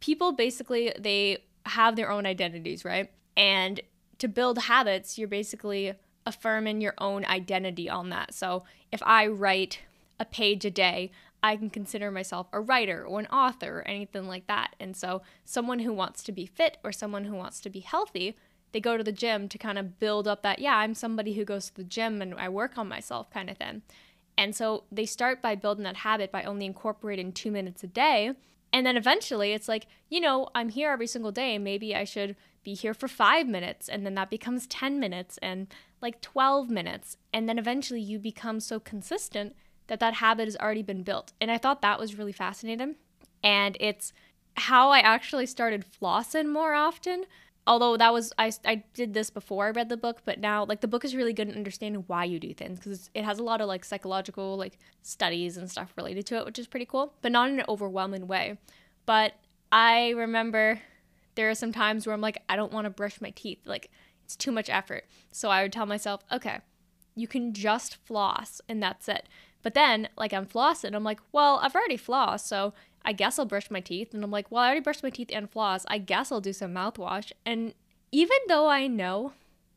people 0.00 0.32
basically, 0.32 0.92
they 0.98 1.38
have 1.66 1.96
their 1.96 2.10
own 2.10 2.24
identities, 2.24 2.84
right? 2.84 3.10
And 3.36 3.80
to 4.18 4.28
build 4.28 4.58
habits, 4.58 5.18
you're 5.18 5.28
basically 5.28 5.94
affirming 6.24 6.80
your 6.80 6.94
own 6.98 7.24
identity 7.24 7.90
on 7.90 8.10
that. 8.10 8.34
So 8.34 8.64
if 8.92 9.02
I 9.02 9.26
write 9.26 9.80
a 10.18 10.24
page 10.24 10.64
a 10.64 10.70
day, 10.70 11.10
I 11.42 11.56
can 11.56 11.70
consider 11.70 12.10
myself 12.10 12.48
a 12.52 12.60
writer 12.60 13.04
or 13.04 13.20
an 13.20 13.26
author 13.26 13.80
or 13.80 13.88
anything 13.88 14.26
like 14.26 14.46
that. 14.46 14.74
And 14.80 14.96
so, 14.96 15.22
someone 15.44 15.80
who 15.80 15.92
wants 15.92 16.22
to 16.24 16.32
be 16.32 16.46
fit 16.46 16.78
or 16.82 16.92
someone 16.92 17.24
who 17.24 17.34
wants 17.34 17.60
to 17.60 17.70
be 17.70 17.80
healthy, 17.80 18.36
they 18.72 18.80
go 18.80 18.96
to 18.96 19.04
the 19.04 19.12
gym 19.12 19.48
to 19.48 19.58
kind 19.58 19.78
of 19.78 19.98
build 19.98 20.26
up 20.26 20.42
that, 20.42 20.58
yeah, 20.58 20.76
I'm 20.76 20.94
somebody 20.94 21.34
who 21.34 21.44
goes 21.44 21.66
to 21.66 21.74
the 21.74 21.84
gym 21.84 22.20
and 22.20 22.34
I 22.34 22.48
work 22.48 22.76
on 22.76 22.88
myself 22.88 23.30
kind 23.30 23.48
of 23.48 23.58
thing. 23.58 23.82
And 24.38 24.54
so, 24.54 24.84
they 24.90 25.06
start 25.06 25.40
by 25.42 25.54
building 25.54 25.84
that 25.84 25.96
habit 25.98 26.32
by 26.32 26.42
only 26.42 26.66
incorporating 26.66 27.32
two 27.32 27.50
minutes 27.50 27.84
a 27.84 27.88
day. 27.88 28.32
And 28.72 28.84
then 28.84 28.96
eventually, 28.96 29.52
it's 29.52 29.68
like, 29.68 29.86
you 30.08 30.20
know, 30.20 30.48
I'm 30.54 30.70
here 30.70 30.90
every 30.90 31.06
single 31.06 31.32
day. 31.32 31.58
Maybe 31.58 31.94
I 31.94 32.04
should 32.04 32.36
be 32.64 32.74
here 32.74 32.92
for 32.92 33.08
five 33.08 33.46
minutes. 33.46 33.88
And 33.88 34.04
then 34.04 34.14
that 34.16 34.28
becomes 34.28 34.66
10 34.66 34.98
minutes 34.98 35.38
and 35.40 35.68
like 36.02 36.20
12 36.20 36.68
minutes. 36.68 37.16
And 37.32 37.48
then 37.48 37.58
eventually, 37.58 38.00
you 38.00 38.18
become 38.18 38.60
so 38.60 38.80
consistent 38.80 39.54
that 39.88 40.00
that 40.00 40.14
habit 40.14 40.46
has 40.46 40.56
already 40.56 40.82
been 40.82 41.02
built. 41.02 41.32
And 41.40 41.50
I 41.50 41.58
thought 41.58 41.82
that 41.82 41.98
was 41.98 42.16
really 42.18 42.32
fascinating. 42.32 42.96
And 43.42 43.76
it's 43.80 44.12
how 44.56 44.90
I 44.90 45.00
actually 45.00 45.46
started 45.46 45.84
flossing 45.84 46.50
more 46.50 46.74
often. 46.74 47.24
Although 47.66 47.96
that 47.96 48.12
was 48.12 48.32
I, 48.38 48.52
I 48.64 48.84
did 48.94 49.12
this 49.12 49.28
before 49.28 49.66
I 49.66 49.70
read 49.70 49.88
the 49.88 49.96
book, 49.96 50.22
but 50.24 50.38
now 50.38 50.64
like 50.64 50.80
the 50.80 50.88
book 50.88 51.04
is 51.04 51.16
really 51.16 51.32
good 51.32 51.48
in 51.48 51.56
understanding 51.56 52.04
why 52.06 52.24
you 52.24 52.38
do 52.38 52.54
things 52.54 52.78
because 52.78 53.10
it 53.12 53.24
has 53.24 53.38
a 53.38 53.42
lot 53.42 53.60
of 53.60 53.66
like 53.66 53.84
psychological 53.84 54.56
like 54.56 54.78
studies 55.02 55.56
and 55.56 55.68
stuff 55.68 55.92
related 55.96 56.26
to 56.26 56.36
it, 56.36 56.44
which 56.46 56.60
is 56.60 56.68
pretty 56.68 56.86
cool, 56.86 57.14
but 57.22 57.32
not 57.32 57.50
in 57.50 57.58
an 57.58 57.66
overwhelming 57.68 58.28
way. 58.28 58.56
But 59.04 59.34
I 59.72 60.10
remember 60.10 60.80
there 61.34 61.50
are 61.50 61.56
some 61.56 61.72
times 61.72 62.06
where 62.06 62.14
I'm 62.14 62.20
like 62.20 62.40
I 62.48 62.54
don't 62.54 62.72
want 62.72 62.84
to 62.84 62.90
brush 62.90 63.20
my 63.20 63.30
teeth, 63.30 63.58
like 63.64 63.90
it's 64.24 64.36
too 64.36 64.52
much 64.52 64.70
effort. 64.70 65.04
So 65.32 65.50
I 65.50 65.62
would 65.62 65.72
tell 65.72 65.86
myself, 65.86 66.22
okay, 66.32 66.58
you 67.16 67.26
can 67.26 67.52
just 67.52 67.96
floss 67.96 68.60
and 68.68 68.80
that's 68.80 69.08
it. 69.08 69.28
But 69.62 69.74
then, 69.74 70.08
like, 70.16 70.32
I'm 70.32 70.46
flossing. 70.46 70.94
I'm 70.94 71.04
like, 71.04 71.20
well, 71.32 71.58
I've 71.62 71.74
already 71.74 71.98
flossed, 71.98 72.46
so 72.46 72.72
I 73.04 73.12
guess 73.12 73.38
I'll 73.38 73.46
brush 73.46 73.70
my 73.70 73.80
teeth. 73.80 74.12
And 74.12 74.22
I'm 74.22 74.30
like, 74.30 74.50
well, 74.50 74.62
I 74.62 74.66
already 74.66 74.80
brushed 74.80 75.02
my 75.02 75.10
teeth 75.10 75.30
and 75.32 75.50
floss. 75.50 75.84
I 75.88 75.98
guess 75.98 76.30
I'll 76.30 76.40
do 76.40 76.52
some 76.52 76.74
mouthwash. 76.74 77.32
And 77.44 77.74
even 78.12 78.36
though 78.48 78.68
I 78.68 78.86
know 78.86 79.32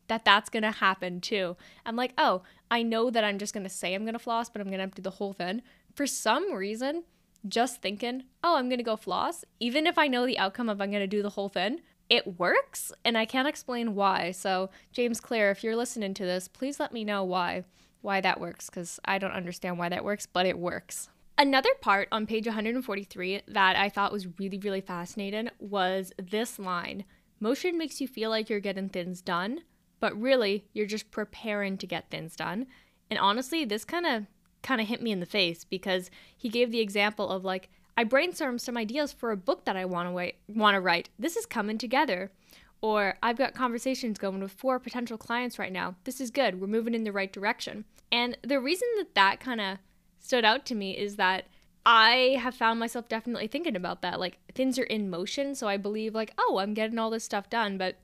that 0.08 0.26
that's 0.26 0.50
going 0.50 0.64
to 0.64 0.72
happen 0.72 1.22
too, 1.22 1.56
I'm 1.86 1.96
like, 1.96 2.14
oh, 2.18 2.42
I 2.72 2.84
know 2.84 3.10
that 3.10 3.24
I'm 3.24 3.38
just 3.38 3.54
going 3.54 3.64
to 3.64 3.70
say 3.70 3.94
I'm 3.94 4.04
going 4.04 4.14
to 4.14 4.20
floss, 4.20 4.50
but 4.50 4.62
I'm 4.62 4.72
going 4.72 4.88
to 4.88 4.96
do 4.96 5.02
the 5.02 5.12
whole 5.12 5.34
thing. 5.34 5.62
For 5.96 6.08
some 6.08 6.54
reason, 6.54 7.04
just 7.48 7.82
thinking, 7.82 8.24
oh, 8.44 8.58
I'm 8.58 8.68
going 8.68 8.80
to 8.80 8.84
go 8.84 8.96
floss, 8.96 9.46
even 9.60 9.88
if 9.88 9.98
I 9.98 10.08
know 10.08 10.26
the 10.26 10.40
outcome 10.40 10.70
of 10.70 10.82
I'm 10.82 10.92
going 10.92 11.02
to 11.02 11.08
do 11.08 11.22
the 11.22 11.30
whole 11.32 11.50
thing, 11.50 11.82
it 12.10 12.40
works. 12.40 12.92
And 13.06 13.18
I 13.18 13.26
can't 13.26 13.48
explain 13.48 13.96
why. 13.96 14.32
So, 14.32 14.70
James 14.92 15.22
Clear, 15.22 15.52
if 15.52 15.64
you're 15.64 15.76
listening 15.76 16.14
to 16.16 16.26
this, 16.26 16.48
please 16.48 16.80
let 16.80 16.92
me 16.92 17.04
know 17.04 17.24
why 17.24 17.64
why 18.02 18.22
that 18.22 18.40
works 18.40 18.70
because 18.70 19.00
I 19.06 19.18
don't 19.18 19.32
understand 19.32 19.78
why 19.78 19.90
that 19.90 20.04
works, 20.04 20.26
but 20.26 20.46
it 20.46 20.58
works. 20.58 21.10
Another 21.38 21.70
part 21.82 22.10
on 22.12 22.26
page 22.26 22.46
143 22.46 23.42
that 23.48 23.76
I 23.76 23.90
thought 23.90 24.12
was 24.12 24.28
really, 24.40 24.58
really 24.58 24.82
fascinating 24.82 25.50
was 25.60 26.12
this 26.18 26.60
line 26.60 27.06
Motion 27.40 27.78
makes 27.78 28.02
you 28.02 28.08
feel 28.08 28.30
like 28.30 28.50
you're 28.50 28.60
getting 28.60 28.90
things 28.90 29.22
done, 29.22 29.62
but 30.00 30.20
really 30.20 30.66
you're 30.74 30.86
just 30.86 31.10
preparing 31.10 31.78
to 31.78 31.88
get 31.88 32.10
things 32.10 32.36
done. 32.36 32.68
And 33.10 33.18
honestly, 33.18 33.64
this 33.64 33.86
kind 33.86 34.06
of 34.06 34.26
kind 34.62 34.82
of 34.82 34.88
hit 34.88 35.02
me 35.02 35.12
in 35.12 35.22
the 35.22 35.26
face 35.26 35.64
because 35.64 36.12
he 36.36 36.50
gave 36.50 36.70
the 36.70 36.82
example 36.82 37.30
of 37.30 37.46
like 37.46 37.70
I 37.96 38.04
brainstormed 38.04 38.60
some 38.60 38.78
ideas 38.78 39.14
for 39.14 39.32
a 39.32 39.38
book 39.38 39.66
that 39.66 39.78
I 39.78 39.86
want 39.86 40.10
to 40.10 40.34
want 40.48 40.76
to 40.76 40.82
write. 40.82 41.10
This 41.18 41.38
is 41.38 41.46
coming 41.46 41.78
together. 41.78 42.32
Or 42.82 43.16
I've 43.22 43.38
got 43.38 43.54
conversations 43.54 44.18
going 44.18 44.42
with 44.42 44.52
four 44.52 44.80
potential 44.80 45.18
clients 45.18 45.60
right 45.60 45.72
now. 45.72 45.96
This 46.06 46.22
is 46.22 46.32
good. 46.32 46.62
We're 46.62 46.68
moving 46.68 46.96
in 46.96 47.04
the 47.04 47.12
right 47.12 47.32
direction. 47.32 47.86
And 48.12 48.38
the 48.42 48.60
reason 48.60 48.88
that 48.98 49.16
that 49.16 49.40
kind 49.40 49.60
of 49.60 49.80
stood 50.20 50.46
out 50.46 50.66
to 50.68 50.76
me 50.76 50.98
is 50.98 51.18
that 51.18 51.46
I 51.86 52.38
have 52.40 52.56
found 52.56 52.80
myself 52.80 53.10
definitely 53.10 53.48
thinking 53.48 53.76
about 53.76 54.02
that. 54.02 54.20
Like 54.20 54.38
things 54.54 54.80
are 54.80 54.84
in 54.84 55.10
motion. 55.10 55.56
So 55.56 55.68
I 55.68 55.78
believe, 55.78 56.16
like, 56.16 56.34
oh, 56.38 56.60
I'm 56.60 56.74
getting 56.74 57.00
all 57.00 57.10
this 57.10 57.24
stuff 57.24 57.50
done. 57.50 57.78
But 57.78 57.98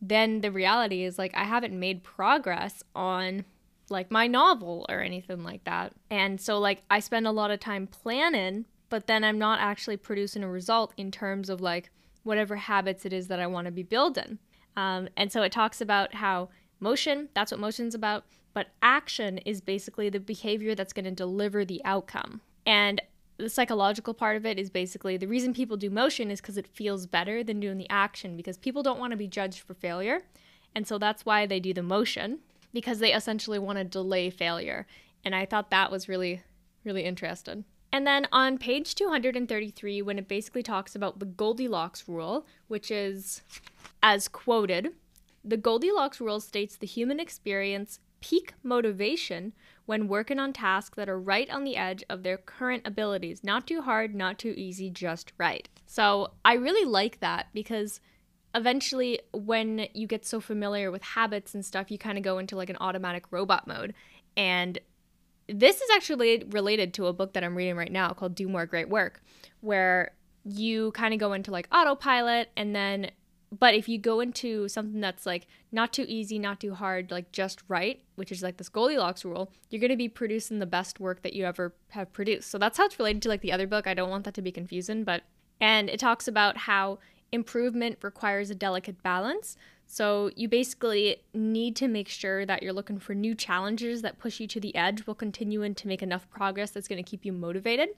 then 0.00 0.40
the 0.40 0.52
reality 0.52 1.04
is, 1.04 1.18
like, 1.18 1.36
I 1.36 1.44
haven't 1.44 1.78
made 1.78 2.02
progress 2.02 2.82
on 2.94 3.44
like 3.90 4.10
my 4.10 4.26
novel 4.26 4.84
or 4.88 5.00
anything 5.00 5.44
like 5.44 5.64
that. 5.64 5.92
And 6.10 6.40
so, 6.40 6.58
like, 6.58 6.82
I 6.90 7.00
spend 7.00 7.26
a 7.26 7.32
lot 7.32 7.50
of 7.50 7.60
time 7.60 7.86
planning, 7.86 8.66
but 8.88 9.06
then 9.06 9.24
I'm 9.24 9.38
not 9.38 9.60
actually 9.60 9.96
producing 9.96 10.42
a 10.42 10.48
result 10.48 10.92
in 10.96 11.10
terms 11.10 11.48
of 11.48 11.60
like, 11.60 11.90
whatever 12.28 12.56
habits 12.56 13.06
it 13.06 13.12
is 13.12 13.26
that 13.28 13.40
I 13.40 13.46
want 13.46 13.64
to 13.64 13.72
be 13.72 13.82
building. 13.82 14.38
Um, 14.76 15.08
and 15.16 15.32
so 15.32 15.42
it 15.42 15.50
talks 15.50 15.80
about 15.80 16.14
how 16.14 16.50
motion, 16.78 17.30
that's 17.34 17.50
what 17.50 17.58
motion's 17.58 17.94
about, 17.94 18.24
but 18.52 18.68
action 18.82 19.38
is 19.38 19.60
basically 19.62 20.10
the 20.10 20.20
behavior 20.20 20.74
that's 20.74 20.92
going 20.92 21.06
to 21.06 21.10
deliver 21.10 21.64
the 21.64 21.82
outcome. 21.84 22.42
And 22.66 23.00
the 23.38 23.48
psychological 23.48 24.12
part 24.14 24.36
of 24.36 24.44
it 24.44 24.58
is 24.58 24.68
basically 24.68 25.16
the 25.16 25.26
reason 25.26 25.54
people 25.54 25.76
do 25.76 25.88
motion 25.88 26.30
is 26.30 26.40
because 26.40 26.58
it 26.58 26.66
feels 26.68 27.06
better 27.06 27.42
than 27.42 27.60
doing 27.60 27.78
the 27.78 27.88
action 27.88 28.36
because 28.36 28.58
people 28.58 28.82
don't 28.82 28.98
want 28.98 29.12
to 29.12 29.16
be 29.16 29.26
judged 29.26 29.60
for 29.60 29.74
failure. 29.74 30.22
And 30.74 30.86
so 30.86 30.98
that's 30.98 31.24
why 31.24 31.46
they 31.46 31.60
do 31.60 31.72
the 31.72 31.82
motion 31.82 32.40
because 32.74 32.98
they 32.98 33.14
essentially 33.14 33.58
want 33.58 33.78
to 33.78 33.84
delay 33.84 34.28
failure. 34.28 34.86
And 35.24 35.34
I 35.34 35.46
thought 35.46 35.70
that 35.70 35.90
was 35.90 36.08
really, 36.08 36.42
really 36.84 37.04
interesting. 37.04 37.64
And 37.92 38.06
then 38.06 38.26
on 38.32 38.58
page 38.58 38.94
233, 38.94 40.02
when 40.02 40.18
it 40.18 40.28
basically 40.28 40.62
talks 40.62 40.94
about 40.94 41.18
the 41.18 41.26
Goldilocks 41.26 42.06
rule, 42.06 42.46
which 42.68 42.90
is 42.90 43.42
as 44.02 44.28
quoted, 44.28 44.90
the 45.44 45.56
Goldilocks 45.56 46.20
rule 46.20 46.40
states 46.40 46.76
the 46.76 46.86
human 46.86 47.18
experience 47.18 48.00
peak 48.20 48.52
motivation 48.62 49.52
when 49.86 50.08
working 50.08 50.38
on 50.38 50.52
tasks 50.52 50.96
that 50.96 51.08
are 51.08 51.18
right 51.18 51.48
on 51.50 51.64
the 51.64 51.76
edge 51.76 52.04
of 52.10 52.22
their 52.22 52.36
current 52.36 52.82
abilities. 52.84 53.42
Not 53.42 53.66
too 53.66 53.80
hard, 53.80 54.14
not 54.14 54.38
too 54.38 54.54
easy, 54.56 54.90
just 54.90 55.32
right. 55.38 55.68
So 55.86 56.32
I 56.44 56.54
really 56.54 56.84
like 56.84 57.20
that 57.20 57.46
because 57.54 58.00
eventually, 58.54 59.20
when 59.32 59.88
you 59.94 60.06
get 60.06 60.26
so 60.26 60.40
familiar 60.40 60.90
with 60.90 61.02
habits 61.02 61.54
and 61.54 61.64
stuff, 61.64 61.90
you 61.90 61.98
kind 61.98 62.18
of 62.18 62.24
go 62.24 62.38
into 62.38 62.56
like 62.56 62.70
an 62.70 62.76
automatic 62.80 63.24
robot 63.30 63.66
mode. 63.66 63.94
And 64.36 64.78
this 65.48 65.80
is 65.80 65.88
actually 65.94 66.44
related 66.50 66.94
to 66.94 67.06
a 67.06 67.12
book 67.12 67.32
that 67.32 67.42
I'm 67.42 67.56
reading 67.56 67.76
right 67.76 67.92
now 67.92 68.10
called 68.10 68.34
Do 68.34 68.48
More 68.48 68.66
Great 68.66 68.88
Work, 68.88 69.22
where 69.60 70.12
you 70.44 70.92
kind 70.92 71.12
of 71.12 71.20
go 71.20 71.32
into 71.32 71.50
like 71.50 71.68
autopilot 71.72 72.50
and 72.56 72.74
then 72.74 73.10
but 73.58 73.74
if 73.74 73.88
you 73.88 73.98
go 73.98 74.20
into 74.20 74.68
something 74.68 75.00
that's 75.00 75.24
like 75.24 75.46
not 75.72 75.92
too 75.92 76.04
easy, 76.06 76.38
not 76.38 76.60
too 76.60 76.74
hard, 76.74 77.10
like 77.10 77.32
just 77.32 77.62
right, 77.68 78.02
which 78.16 78.30
is 78.30 78.42
like 78.42 78.58
this 78.58 78.68
Goldilocks 78.68 79.24
rule, 79.24 79.50
you're 79.70 79.80
going 79.80 79.90
to 79.90 79.96
be 79.96 80.08
producing 80.08 80.58
the 80.58 80.66
best 80.66 81.00
work 81.00 81.22
that 81.22 81.32
you 81.32 81.44
ever 81.44 81.74
have 81.88 82.12
produced. 82.12 82.50
So 82.50 82.58
that's 82.58 82.76
how 82.76 82.84
it's 82.84 82.98
related 82.98 83.22
to 83.22 83.28
like 83.28 83.40
the 83.40 83.52
other 83.52 83.66
book. 83.66 83.86
I 83.86 83.94
don't 83.94 84.10
want 84.10 84.24
that 84.24 84.34
to 84.34 84.42
be 84.42 84.52
confusing, 84.52 85.02
but 85.04 85.22
and 85.60 85.88
it 85.88 85.98
talks 85.98 86.28
about 86.28 86.58
how 86.58 86.98
improvement 87.32 87.98
requires 88.02 88.50
a 88.50 88.54
delicate 88.54 89.02
balance. 89.02 89.56
So 89.90 90.30
you 90.36 90.48
basically 90.48 91.22
need 91.32 91.74
to 91.76 91.88
make 91.88 92.08
sure 92.08 92.44
that 92.44 92.62
you're 92.62 92.74
looking 92.74 92.98
for 92.98 93.14
new 93.14 93.34
challenges 93.34 94.02
that 94.02 94.18
push 94.18 94.38
you 94.38 94.46
to 94.48 94.60
the 94.60 94.76
edge 94.76 95.06
while 95.06 95.14
continuing 95.14 95.74
to 95.76 95.88
make 95.88 96.02
enough 96.02 96.28
progress 96.28 96.70
that's 96.70 96.86
going 96.86 97.02
to 97.02 97.10
keep 97.10 97.24
you 97.24 97.32
motivated. 97.32 97.88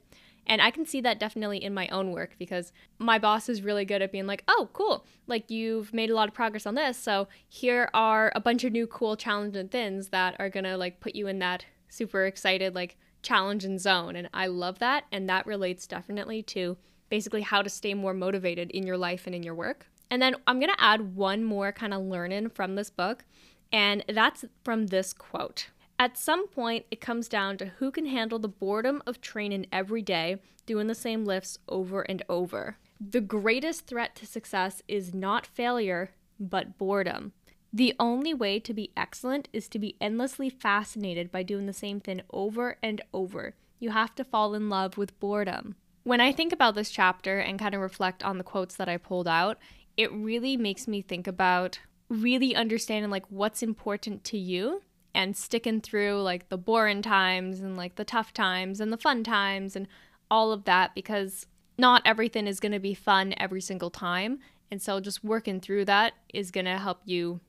And 0.46 0.62
I 0.62 0.70
can 0.70 0.86
see 0.86 1.00
that 1.00 1.18
definitely 1.18 1.62
in 1.62 1.74
my 1.74 1.88
own 1.88 2.12
work 2.12 2.36
because 2.38 2.72
my 3.00 3.18
boss 3.18 3.48
is 3.48 3.62
really 3.62 3.84
good 3.84 4.02
at 4.02 4.12
being 4.12 4.28
like, 4.28 4.44
oh, 4.46 4.68
cool, 4.72 5.04
like 5.26 5.50
you've 5.50 5.92
made 5.92 6.10
a 6.10 6.14
lot 6.14 6.28
of 6.28 6.34
progress 6.34 6.64
on 6.64 6.76
this. 6.76 6.96
So 6.96 7.26
here 7.48 7.90
are 7.92 8.30
a 8.36 8.40
bunch 8.40 8.62
of 8.62 8.70
new 8.70 8.86
cool 8.86 9.16
challenging 9.16 9.68
things 9.68 10.10
that 10.10 10.36
are 10.38 10.48
going 10.48 10.64
to 10.64 10.76
like 10.76 11.00
put 11.00 11.16
you 11.16 11.26
in 11.26 11.40
that 11.40 11.66
super 11.88 12.24
excited, 12.24 12.72
like 12.72 12.98
challenge 13.22 13.64
and 13.64 13.80
zone. 13.80 14.14
And 14.14 14.30
I 14.32 14.46
love 14.46 14.78
that. 14.78 15.06
And 15.10 15.28
that 15.28 15.44
relates 15.44 15.88
definitely 15.88 16.44
to 16.44 16.76
basically 17.08 17.42
how 17.42 17.62
to 17.62 17.68
stay 17.68 17.94
more 17.94 18.14
motivated 18.14 18.70
in 18.70 18.86
your 18.86 18.96
life 18.96 19.26
and 19.26 19.34
in 19.34 19.42
your 19.42 19.56
work. 19.56 19.88
And 20.10 20.20
then 20.20 20.34
I'm 20.46 20.58
going 20.58 20.72
to 20.72 20.82
add 20.82 21.14
one 21.14 21.44
more 21.44 21.72
kind 21.72 21.94
of 21.94 22.02
learning 22.02 22.50
from 22.50 22.74
this 22.74 22.90
book, 22.90 23.24
and 23.72 24.04
that's 24.08 24.44
from 24.64 24.88
this 24.88 25.12
quote. 25.12 25.68
At 25.98 26.16
some 26.16 26.48
point, 26.48 26.86
it 26.90 27.00
comes 27.00 27.28
down 27.28 27.58
to 27.58 27.66
who 27.78 27.90
can 27.90 28.06
handle 28.06 28.38
the 28.38 28.48
boredom 28.48 29.02
of 29.06 29.20
training 29.20 29.66
every 29.70 30.02
day, 30.02 30.38
doing 30.66 30.86
the 30.86 30.94
same 30.94 31.24
lifts 31.24 31.58
over 31.68 32.02
and 32.02 32.22
over. 32.28 32.78
The 33.00 33.20
greatest 33.20 33.86
threat 33.86 34.16
to 34.16 34.26
success 34.26 34.82
is 34.88 35.14
not 35.14 35.46
failure, 35.46 36.10
but 36.38 36.78
boredom. 36.78 37.32
The 37.72 37.94
only 38.00 38.34
way 38.34 38.58
to 38.60 38.74
be 38.74 38.90
excellent 38.96 39.48
is 39.52 39.68
to 39.68 39.78
be 39.78 39.96
endlessly 40.00 40.50
fascinated 40.50 41.30
by 41.30 41.44
doing 41.44 41.66
the 41.66 41.72
same 41.72 42.00
thing 42.00 42.22
over 42.32 42.78
and 42.82 43.00
over. 43.14 43.54
You 43.78 43.90
have 43.90 44.14
to 44.16 44.24
fall 44.24 44.54
in 44.54 44.68
love 44.68 44.98
with 44.98 45.18
boredom. 45.20 45.76
When 46.02 46.20
I 46.20 46.32
think 46.32 46.52
about 46.52 46.74
this 46.74 46.90
chapter 46.90 47.38
and 47.38 47.58
kind 47.58 47.74
of 47.74 47.80
reflect 47.80 48.24
on 48.24 48.38
the 48.38 48.44
quotes 48.44 48.74
that 48.76 48.88
I 48.88 48.96
pulled 48.96 49.28
out, 49.28 49.58
it 50.00 50.10
really 50.12 50.56
makes 50.56 50.88
me 50.88 51.02
think 51.02 51.26
about 51.26 51.78
really 52.08 52.56
understanding 52.56 53.10
like 53.10 53.26
what's 53.28 53.62
important 53.62 54.24
to 54.24 54.38
you 54.38 54.80
and 55.14 55.36
sticking 55.36 55.78
through 55.78 56.22
like 56.22 56.48
the 56.48 56.56
boring 56.56 57.02
times 57.02 57.60
and 57.60 57.76
like 57.76 57.96
the 57.96 58.04
tough 58.04 58.32
times 58.32 58.80
and 58.80 58.90
the 58.90 58.96
fun 58.96 59.22
times 59.22 59.76
and 59.76 59.86
all 60.30 60.52
of 60.52 60.64
that 60.64 60.94
because 60.94 61.46
not 61.76 62.00
everything 62.06 62.46
is 62.46 62.60
going 62.60 62.72
to 62.72 62.78
be 62.78 62.94
fun 62.94 63.34
every 63.36 63.60
single 63.60 63.90
time. 63.90 64.38
And 64.70 64.80
so 64.80 65.00
just 65.00 65.22
working 65.22 65.60
through 65.60 65.84
that 65.84 66.14
is 66.32 66.50
going 66.50 66.64
to 66.64 66.78
help 66.78 67.02
you 67.04 67.40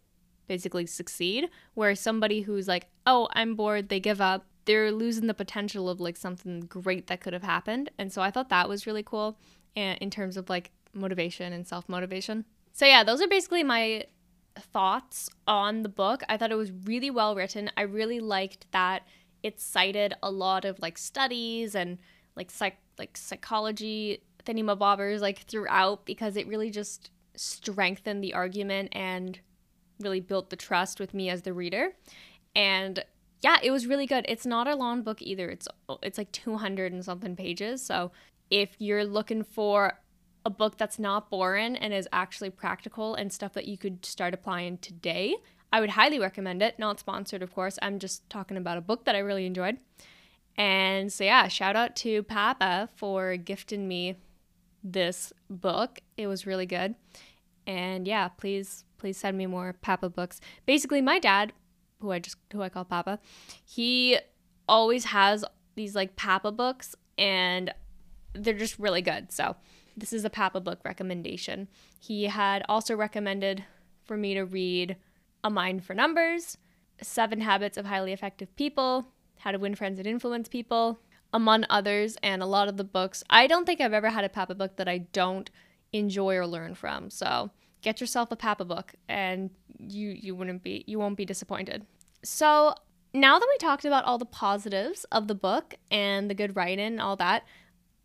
basically 0.48 0.86
succeed. 0.88 1.50
Whereas 1.74 2.02
somebody 2.02 2.42
who's 2.42 2.68
like, 2.68 2.88
oh, 3.08 3.30
I'm 3.32 3.56
bored, 3.56 3.88
they 3.88 4.02
give 4.02 4.20
up, 4.20 4.46
they're 4.66 4.92
losing 4.92 5.28
the 5.28 5.34
potential 5.34 5.88
of 5.88 6.02
like 6.02 6.18
something 6.18 6.62
great 6.62 7.08
that 7.08 7.22
could 7.22 7.32
have 7.32 7.44
happened. 7.44 7.92
And 7.98 8.12
so 8.12 8.22
I 8.22 8.30
thought 8.30 8.50
that 8.50 8.68
was 8.68 8.86
really 8.86 9.04
cool 9.04 9.38
eh, 9.78 9.96
in 10.02 10.10
terms 10.10 10.36
of 10.36 10.50
like 10.50 10.72
motivation 10.94 11.54
and 11.54 11.68
self 11.68 11.88
motivation. 11.88 12.46
So 12.74 12.86
yeah, 12.86 13.04
those 13.04 13.22
are 13.22 13.28
basically 13.28 13.64
my 13.64 14.06
thoughts 14.58 15.30
on 15.48 15.84
the 15.84 15.90
book. 15.90 16.24
I 16.30 16.38
thought 16.38 16.52
it 16.52 16.56
was 16.56 16.72
really 16.72 17.10
well 17.10 17.36
written. 17.36 17.70
I 17.78 17.84
really 17.84 18.20
liked 18.20 18.66
that 18.72 19.04
it 19.44 19.60
cited 19.60 20.14
a 20.22 20.32
lot 20.32 20.66
of 20.66 20.80
like 20.80 20.98
studies 20.98 21.76
and 21.76 21.98
like 22.36 22.52
psych 22.52 22.78
like 22.98 23.18
psychology 23.18 24.22
thingamabobbers 24.46 25.20
like 25.20 25.40
throughout 25.40 26.06
because 26.06 26.36
it 26.36 26.48
really 26.48 26.70
just 26.70 27.12
strengthened 27.36 28.24
the 28.24 28.34
argument 28.34 28.90
and 28.92 29.40
really 30.00 30.20
built 30.20 30.50
the 30.50 30.56
trust 30.56 31.00
with 31.00 31.14
me 31.14 31.30
as 31.30 31.44
the 31.44 31.54
reader. 31.54 31.94
And 32.56 33.04
yeah, 33.42 33.58
it 33.64 33.72
was 33.72 33.88
really 33.88 34.06
good. 34.06 34.26
It's 34.28 34.46
not 34.46 34.68
a 34.68 34.76
long 34.76 35.02
book 35.02 35.22
either. 35.22 35.50
It's 35.50 35.68
it's 36.04 36.18
like 36.18 36.32
200 36.32 36.94
and 36.94 37.04
something 37.04 37.36
pages. 37.36 37.84
So 37.84 38.12
if 38.50 38.76
you're 38.80 39.06
looking 39.06 39.44
for 39.44 40.00
a 40.46 40.50
book 40.50 40.78
that's 40.78 40.98
not 40.98 41.30
boring 41.30 41.76
and 41.76 41.94
is 41.94 42.08
actually 42.12 42.50
practical 42.50 43.16
and 43.16 43.32
stuff 43.32 43.54
that 43.54 43.68
you 43.68 43.78
could 43.78 44.06
start 44.06 44.34
applying 44.34 44.78
today, 44.80 45.36
I 45.72 45.80
would 45.80 45.92
highly 45.92 46.20
recommend 46.20 46.62
it. 46.62 46.80
Not 46.80 47.00
sponsored, 47.00 47.42
of 47.42 47.54
course. 47.54 47.78
I'm 47.82 48.00
just 48.00 48.30
talking 48.30 48.58
about 48.58 48.78
a 48.78 48.82
book 48.82 49.06
that 49.06 49.16
I 49.16 49.20
really 49.20 49.46
enjoyed. 49.46 49.78
And 50.58 51.12
so, 51.14 51.24
yeah, 51.24 51.48
shout 51.48 51.76
out 51.76 51.96
to 51.98 52.24
Papa 52.24 52.90
for 52.96 53.38
gifting 53.38 53.88
me 53.88 54.16
this 54.84 55.32
book. 55.50 56.00
It 56.18 56.28
was 56.28 56.46
really 56.46 56.66
good. 56.66 56.96
And 57.66 58.08
yeah, 58.08 58.28
please, 58.28 58.84
please 58.98 59.18
send 59.18 59.38
me 59.38 59.46
more 59.46 59.74
Papa 59.82 60.10
books. 60.10 60.42
Basically, 60.66 61.02
my 61.02 61.20
dad, 61.20 61.54
who 62.00 62.12
I 62.12 62.20
just 62.20 62.38
who 62.52 62.62
I 62.62 62.70
call 62.70 62.84
Papa, 62.84 63.20
he 63.64 64.18
always 64.68 65.06
has 65.06 65.46
these 65.76 65.96
like 65.96 66.16
Papa 66.16 66.52
books, 66.52 66.96
and 67.18 67.74
they're 68.34 68.54
just 68.54 68.80
really 68.80 69.02
good. 69.02 69.32
So 69.32 69.56
this 69.96 70.14
is 70.14 70.26
a 70.26 70.30
Papa 70.30 70.60
book 70.60 70.80
recommendation. 70.84 71.68
He 72.00 72.26
had 72.26 72.64
also 72.70 72.96
recommended 72.96 73.64
for 74.04 74.18
me 74.18 74.34
to 74.34 74.44
read 74.44 74.98
A 75.44 75.50
Mind 75.50 75.84
for 75.84 75.94
Numbers, 75.94 76.58
Seven 77.02 77.42
Habits 77.42 77.78
of 77.78 77.86
Highly 77.86 78.14
Effective 78.14 78.56
People, 78.56 79.08
How 79.40 79.52
to 79.52 79.60
Win 79.60 79.76
Friends 79.76 80.00
and 80.00 80.08
Influence 80.08 80.48
People, 80.48 81.00
among 81.34 81.66
others, 81.70 82.18
and 82.22 82.42
a 82.42 82.46
lot 82.48 82.68
of 82.68 82.78
the 82.78 82.84
books. 82.84 83.24
I 83.30 83.48
don't 83.48 83.66
think 83.66 83.82
I've 83.82 83.94
ever 83.94 84.10
had 84.10 84.24
a 84.24 84.30
Papa 84.30 84.56
book 84.56 84.78
that 84.78 84.88
I 84.88 85.00
don't 85.00 85.50
enjoy 85.94 86.36
or 86.36 86.48
learn 86.48 86.76
from. 86.76 87.10
So 87.10 87.52
get 87.82 88.00
yourself 88.00 88.32
a 88.32 88.36
Papa 88.36 88.66
book 88.66 88.94
and 89.10 89.50
you 89.80 90.10
you 90.10 90.36
wouldn't 90.36 90.64
be 90.64 90.84
you 90.88 91.00
won't 91.00 91.18
be 91.18 91.26
disappointed. 91.26 91.86
So 92.24 92.76
now 93.14 93.40
that 93.40 93.48
we 93.50 93.58
talked 93.58 93.86
about 93.86 94.06
all 94.06 94.18
the 94.18 94.26
positives 94.26 95.04
of 95.06 95.28
the 95.28 95.36
book 95.36 95.76
and 95.90 96.30
the 96.30 96.34
good 96.36 96.56
writing 96.56 96.86
and 96.86 97.02
all 97.02 97.16
that, 97.18 97.44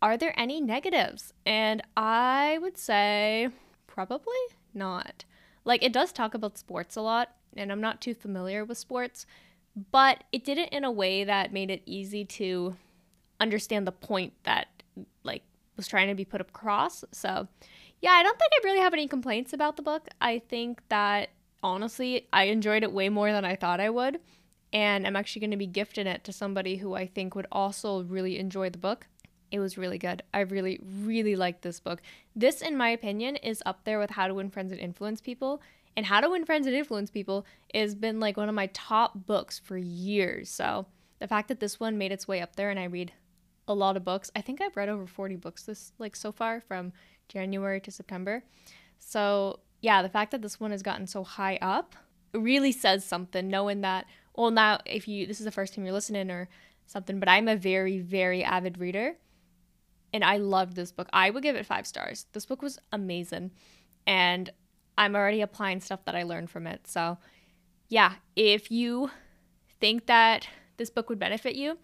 are 0.01 0.17
there 0.17 0.33
any 0.39 0.61
negatives? 0.61 1.33
And 1.45 1.81
I 1.95 2.59
would 2.61 2.77
say 2.77 3.49
probably 3.87 4.33
not. 4.73 5.25
Like, 5.65 5.83
it 5.83 5.93
does 5.93 6.11
talk 6.11 6.33
about 6.33 6.57
sports 6.57 6.95
a 6.95 7.01
lot, 7.01 7.35
and 7.55 7.71
I'm 7.71 7.81
not 7.81 8.01
too 8.01 8.13
familiar 8.13 8.63
with 8.63 8.77
sports, 8.77 9.25
but 9.91 10.23
it 10.31 10.43
did 10.43 10.57
it 10.57 10.69
in 10.69 10.83
a 10.83 10.91
way 10.91 11.23
that 11.23 11.51
made 11.51 11.69
it 11.69 11.81
easy 11.85 12.23
to 12.25 12.75
understand 13.39 13.85
the 13.85 13.91
point 13.91 14.33
that, 14.43 14.67
like, 15.23 15.43
was 15.75 15.87
trying 15.87 16.07
to 16.07 16.15
be 16.15 16.25
put 16.25 16.41
across. 16.41 17.03
So, 17.11 17.47
yeah, 18.01 18.11
I 18.11 18.23
don't 18.23 18.37
think 18.37 18.51
I 18.53 18.65
really 18.65 18.79
have 18.79 18.93
any 18.93 19.07
complaints 19.07 19.53
about 19.53 19.75
the 19.75 19.81
book. 19.83 20.07
I 20.21 20.39
think 20.39 20.81
that 20.89 21.29
honestly, 21.63 22.27
I 22.31 22.45
enjoyed 22.45 22.83
it 22.83 22.91
way 22.91 23.09
more 23.09 23.31
than 23.31 23.45
I 23.45 23.55
thought 23.55 23.79
I 23.79 23.89
would. 23.89 24.19
And 24.73 25.07
I'm 25.07 25.15
actually 25.15 25.39
going 25.39 25.51
to 25.51 25.57
be 25.57 25.67
gifting 25.67 26.07
it 26.07 26.23
to 26.25 26.33
somebody 26.33 26.77
who 26.77 26.93
I 26.93 27.07
think 27.07 27.35
would 27.35 27.47
also 27.51 28.03
really 28.03 28.37
enjoy 28.37 28.69
the 28.69 28.77
book. 28.77 29.07
It 29.51 29.59
was 29.59 29.77
really 29.77 29.97
good. 29.97 30.23
I 30.33 30.41
really, 30.41 30.79
really 30.83 31.35
liked 31.35 31.61
this 31.61 31.79
book. 31.79 32.01
This, 32.35 32.61
in 32.61 32.75
my 32.75 32.89
opinion, 32.89 33.37
is 33.37 33.63
up 33.65 33.83
there 33.83 33.99
with 33.99 34.11
How 34.11 34.27
to 34.27 34.33
Win 34.33 34.49
Friends 34.49 34.71
and 34.71 34.81
Influence 34.81 35.21
People. 35.21 35.61
And 35.95 36.05
How 36.05 36.21
to 36.21 36.29
Win 36.29 36.45
Friends 36.45 36.67
and 36.67 36.75
Influence 36.75 37.09
People 37.09 37.45
has 37.73 37.95
been 37.95 38.19
like 38.19 38.37
one 38.37 38.49
of 38.49 38.55
my 38.55 38.69
top 38.73 39.25
books 39.25 39.57
for 39.57 39.77
years. 39.77 40.49
So 40.49 40.85
the 41.19 41.27
fact 41.27 41.47
that 41.47 41.59
this 41.59 41.79
one 41.79 41.97
made 41.97 42.11
its 42.11 42.27
way 42.27 42.41
up 42.41 42.55
there 42.55 42.69
and 42.69 42.79
I 42.79 42.85
read 42.85 43.13
a 43.67 43.73
lot 43.73 43.97
of 43.97 44.03
books, 44.03 44.29
I 44.35 44.41
think 44.41 44.61
I've 44.61 44.77
read 44.77 44.89
over 44.89 45.07
40 45.07 45.35
books 45.37 45.63
this 45.63 45.91
like 45.97 46.15
so 46.15 46.31
far 46.31 46.61
from 46.61 46.93
January 47.29 47.81
to 47.81 47.91
September. 47.91 48.43
So 48.99 49.61
yeah, 49.81 50.01
the 50.01 50.09
fact 50.09 50.31
that 50.31 50.41
this 50.41 50.59
one 50.59 50.71
has 50.71 50.83
gotten 50.83 51.07
so 51.07 51.23
high 51.23 51.57
up 51.61 51.95
really 52.33 52.71
says 52.71 53.05
something, 53.05 53.47
knowing 53.47 53.81
that, 53.81 54.05
well, 54.35 54.51
now 54.51 54.79
if 54.85 55.07
you, 55.07 55.25
this 55.25 55.39
is 55.39 55.45
the 55.45 55.51
first 55.51 55.73
time 55.73 55.85
you're 55.85 55.93
listening 55.93 56.29
or 56.29 56.49
something, 56.85 57.19
but 57.19 57.29
I'm 57.29 57.47
a 57.47 57.55
very, 57.55 57.99
very 57.99 58.43
avid 58.43 58.77
reader 58.77 59.15
and 60.13 60.23
I 60.23 60.37
loved 60.37 60.75
this 60.75 60.91
book. 60.91 61.07
I 61.13 61.29
would 61.29 61.43
give 61.43 61.55
it 61.55 61.65
five 61.65 61.87
stars. 61.87 62.25
This 62.33 62.45
book 62.45 62.61
was 62.61 62.79
amazing. 62.91 63.51
And 64.05 64.49
I'm 64.97 65.15
already 65.15 65.41
applying 65.41 65.81
stuff 65.81 66.05
that 66.05 66.15
I 66.15 66.23
learned 66.23 66.49
from 66.49 66.65
it. 66.65 66.87
So, 66.87 67.17
yeah, 67.89 68.13
if 68.35 68.71
you 68.71 69.11
think 69.79 70.07
that 70.07 70.47
this 70.77 70.89
book 70.89 71.09
would 71.09 71.19
benefit 71.19 71.55
you 71.55 71.77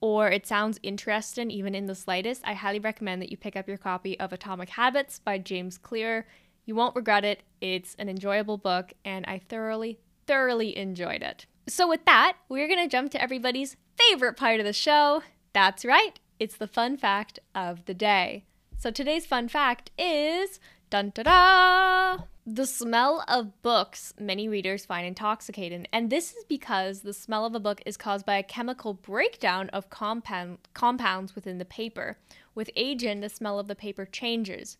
or 0.00 0.28
it 0.30 0.46
sounds 0.46 0.78
interesting 0.82 1.50
even 1.50 1.74
in 1.74 1.86
the 1.86 1.94
slightest, 1.94 2.42
I 2.44 2.54
highly 2.54 2.78
recommend 2.78 3.22
that 3.22 3.30
you 3.30 3.36
pick 3.36 3.56
up 3.56 3.68
your 3.68 3.78
copy 3.78 4.18
of 4.20 4.32
Atomic 4.32 4.70
Habits 4.70 5.18
by 5.18 5.38
James 5.38 5.78
Clear. 5.78 6.26
You 6.64 6.74
won't 6.74 6.96
regret 6.96 7.24
it. 7.24 7.42
It's 7.60 7.94
an 7.94 8.08
enjoyable 8.08 8.58
book, 8.58 8.92
and 9.04 9.24
I 9.26 9.38
thoroughly, 9.38 9.98
thoroughly 10.26 10.76
enjoyed 10.76 11.22
it. 11.22 11.46
So, 11.68 11.88
with 11.88 12.04
that, 12.04 12.36
we're 12.48 12.68
going 12.68 12.82
to 12.82 12.88
jump 12.88 13.10
to 13.12 13.22
everybody's 13.22 13.76
favorite 13.96 14.36
part 14.36 14.60
of 14.60 14.66
the 14.66 14.72
show. 14.72 15.22
That's 15.52 15.84
right, 15.84 16.18
it's 16.38 16.56
the 16.56 16.66
fun 16.66 16.96
fact 16.96 17.38
of 17.54 17.84
the 17.86 17.94
day. 17.94 18.44
So 18.78 18.90
today's 18.90 19.26
fun 19.26 19.48
fact 19.48 19.90
is 19.98 20.60
dun 20.90 21.12
da 21.14 21.22
da! 21.22 22.24
The 22.46 22.66
smell 22.66 23.24
of 23.26 23.60
books 23.62 24.14
many 24.20 24.48
readers 24.48 24.86
find 24.86 25.06
intoxicating, 25.06 25.86
and 25.92 26.10
this 26.10 26.32
is 26.32 26.44
because 26.44 27.00
the 27.00 27.12
smell 27.12 27.44
of 27.44 27.54
a 27.54 27.60
book 27.60 27.82
is 27.84 27.96
caused 27.96 28.24
by 28.24 28.36
a 28.36 28.42
chemical 28.42 28.94
breakdown 28.94 29.68
of 29.70 29.90
compound, 29.90 30.58
compounds 30.72 31.34
within 31.34 31.58
the 31.58 31.64
paper. 31.64 32.18
With 32.54 32.70
aging, 32.76 33.20
the 33.20 33.28
smell 33.28 33.58
of 33.58 33.66
the 33.66 33.74
paper 33.74 34.06
changes. 34.06 34.76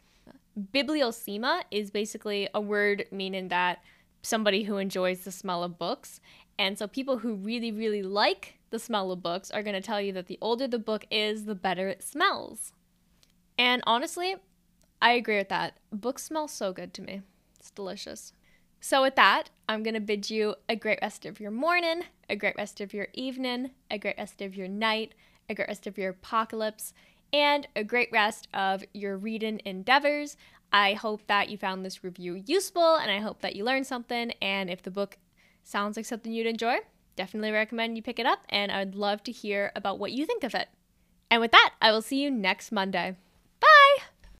Bibliosmia 0.73 1.63
is 1.71 1.91
basically 1.91 2.49
a 2.55 2.61
word 2.61 3.07
meaning 3.11 3.49
that 3.49 3.83
somebody 4.23 4.63
who 4.63 4.77
enjoys 4.77 5.21
the 5.21 5.33
smell 5.33 5.63
of 5.63 5.79
books. 5.79 6.21
And 6.59 6.79
so 6.79 6.87
people 6.87 7.19
who 7.19 7.35
really, 7.35 7.73
really 7.73 8.03
like 8.03 8.56
the 8.71 8.79
smell 8.79 9.13
of 9.13 9.23
books 9.23 9.51
are 9.51 9.63
going 9.63 9.75
to 9.75 9.81
tell 9.81 10.01
you 10.01 10.13
that 10.13 10.27
the 10.27 10.39
older 10.41 10.67
the 10.67 10.79
book 10.79 11.07
is, 11.11 11.45
the 11.45 11.55
better 11.55 11.89
it 11.89 12.03
smells. 12.03 12.73
And 13.59 13.83
honestly, 13.87 14.37
I 15.01 15.13
agree 15.13 15.39
with 15.39 15.49
that. 15.51 15.79
Books 15.93 16.25
smell 16.25 16.49
so 16.49 16.73
good 16.73 16.93
to 16.95 17.03
me. 17.03 17.23
It's 17.59 17.71
delicious. 17.71 18.33
So, 18.81 19.03
with 19.03 19.17
that, 19.17 19.51
I'm 19.69 19.83
going 19.83 19.95
to 19.95 20.01
bid 20.01 20.31
you 20.31 20.55
a 20.69 20.77
great 20.77 20.99
rest 21.01 21.25
of 21.25 21.41
your 21.41 21.51
morning, 21.51 22.03
a 22.29 22.37
great 22.37 22.57
rest 22.57 22.81
of 22.81 22.93
your 22.93 23.09
evening, 23.15 23.71
a 23.91 23.99
great 23.99 24.17
rest 24.19 24.43
of 24.43 24.55
your 24.55 24.69
night, 24.69 25.15
a 25.49 25.55
great 25.55 25.69
rest 25.69 25.87
of 25.87 25.99
your 25.99 26.11
apocalypse, 26.11 26.93
and 27.33 27.67
a 27.75 27.83
great 27.83 28.11
rest 28.13 28.49
of 28.55 28.85
your 28.93 29.17
reading 29.17 29.61
endeavors. 29.65 30.37
I 30.73 30.93
hope 30.95 31.27
that 31.27 31.49
you 31.49 31.57
found 31.57 31.85
this 31.85 32.05
review 32.05 32.43
useful 32.47 32.97
and 32.97 33.11
I 33.11 33.19
hope 33.19 33.41
that 33.41 33.57
you 33.57 33.65
learned 33.65 33.87
something. 33.87 34.33
And 34.43 34.69
if 34.69 34.83
the 34.83 34.91
book 34.91 35.19
sounds 35.63 35.97
like 35.97 36.07
something 36.07 36.33
you'd 36.33 36.47
enjoy, 36.47 36.79
definitely 37.17 37.51
recommend 37.51 37.97
you 37.97 38.03
pick 38.03 38.19
it 38.19 38.27
up, 38.27 38.41
and 38.49 38.71
I'd 38.71 38.95
love 38.95 39.23
to 39.25 39.33
hear 39.33 39.73
about 39.75 39.99
what 39.99 40.13
you 40.13 40.27
think 40.27 40.45
of 40.45 40.55
it. 40.55 40.69
And 41.31 41.41
with 41.41 41.53
that, 41.53 41.75
I 41.83 41.91
will 41.91 42.03
see 42.03 42.23
you 42.23 42.31
next 42.31 42.71
Monday. 42.71 43.17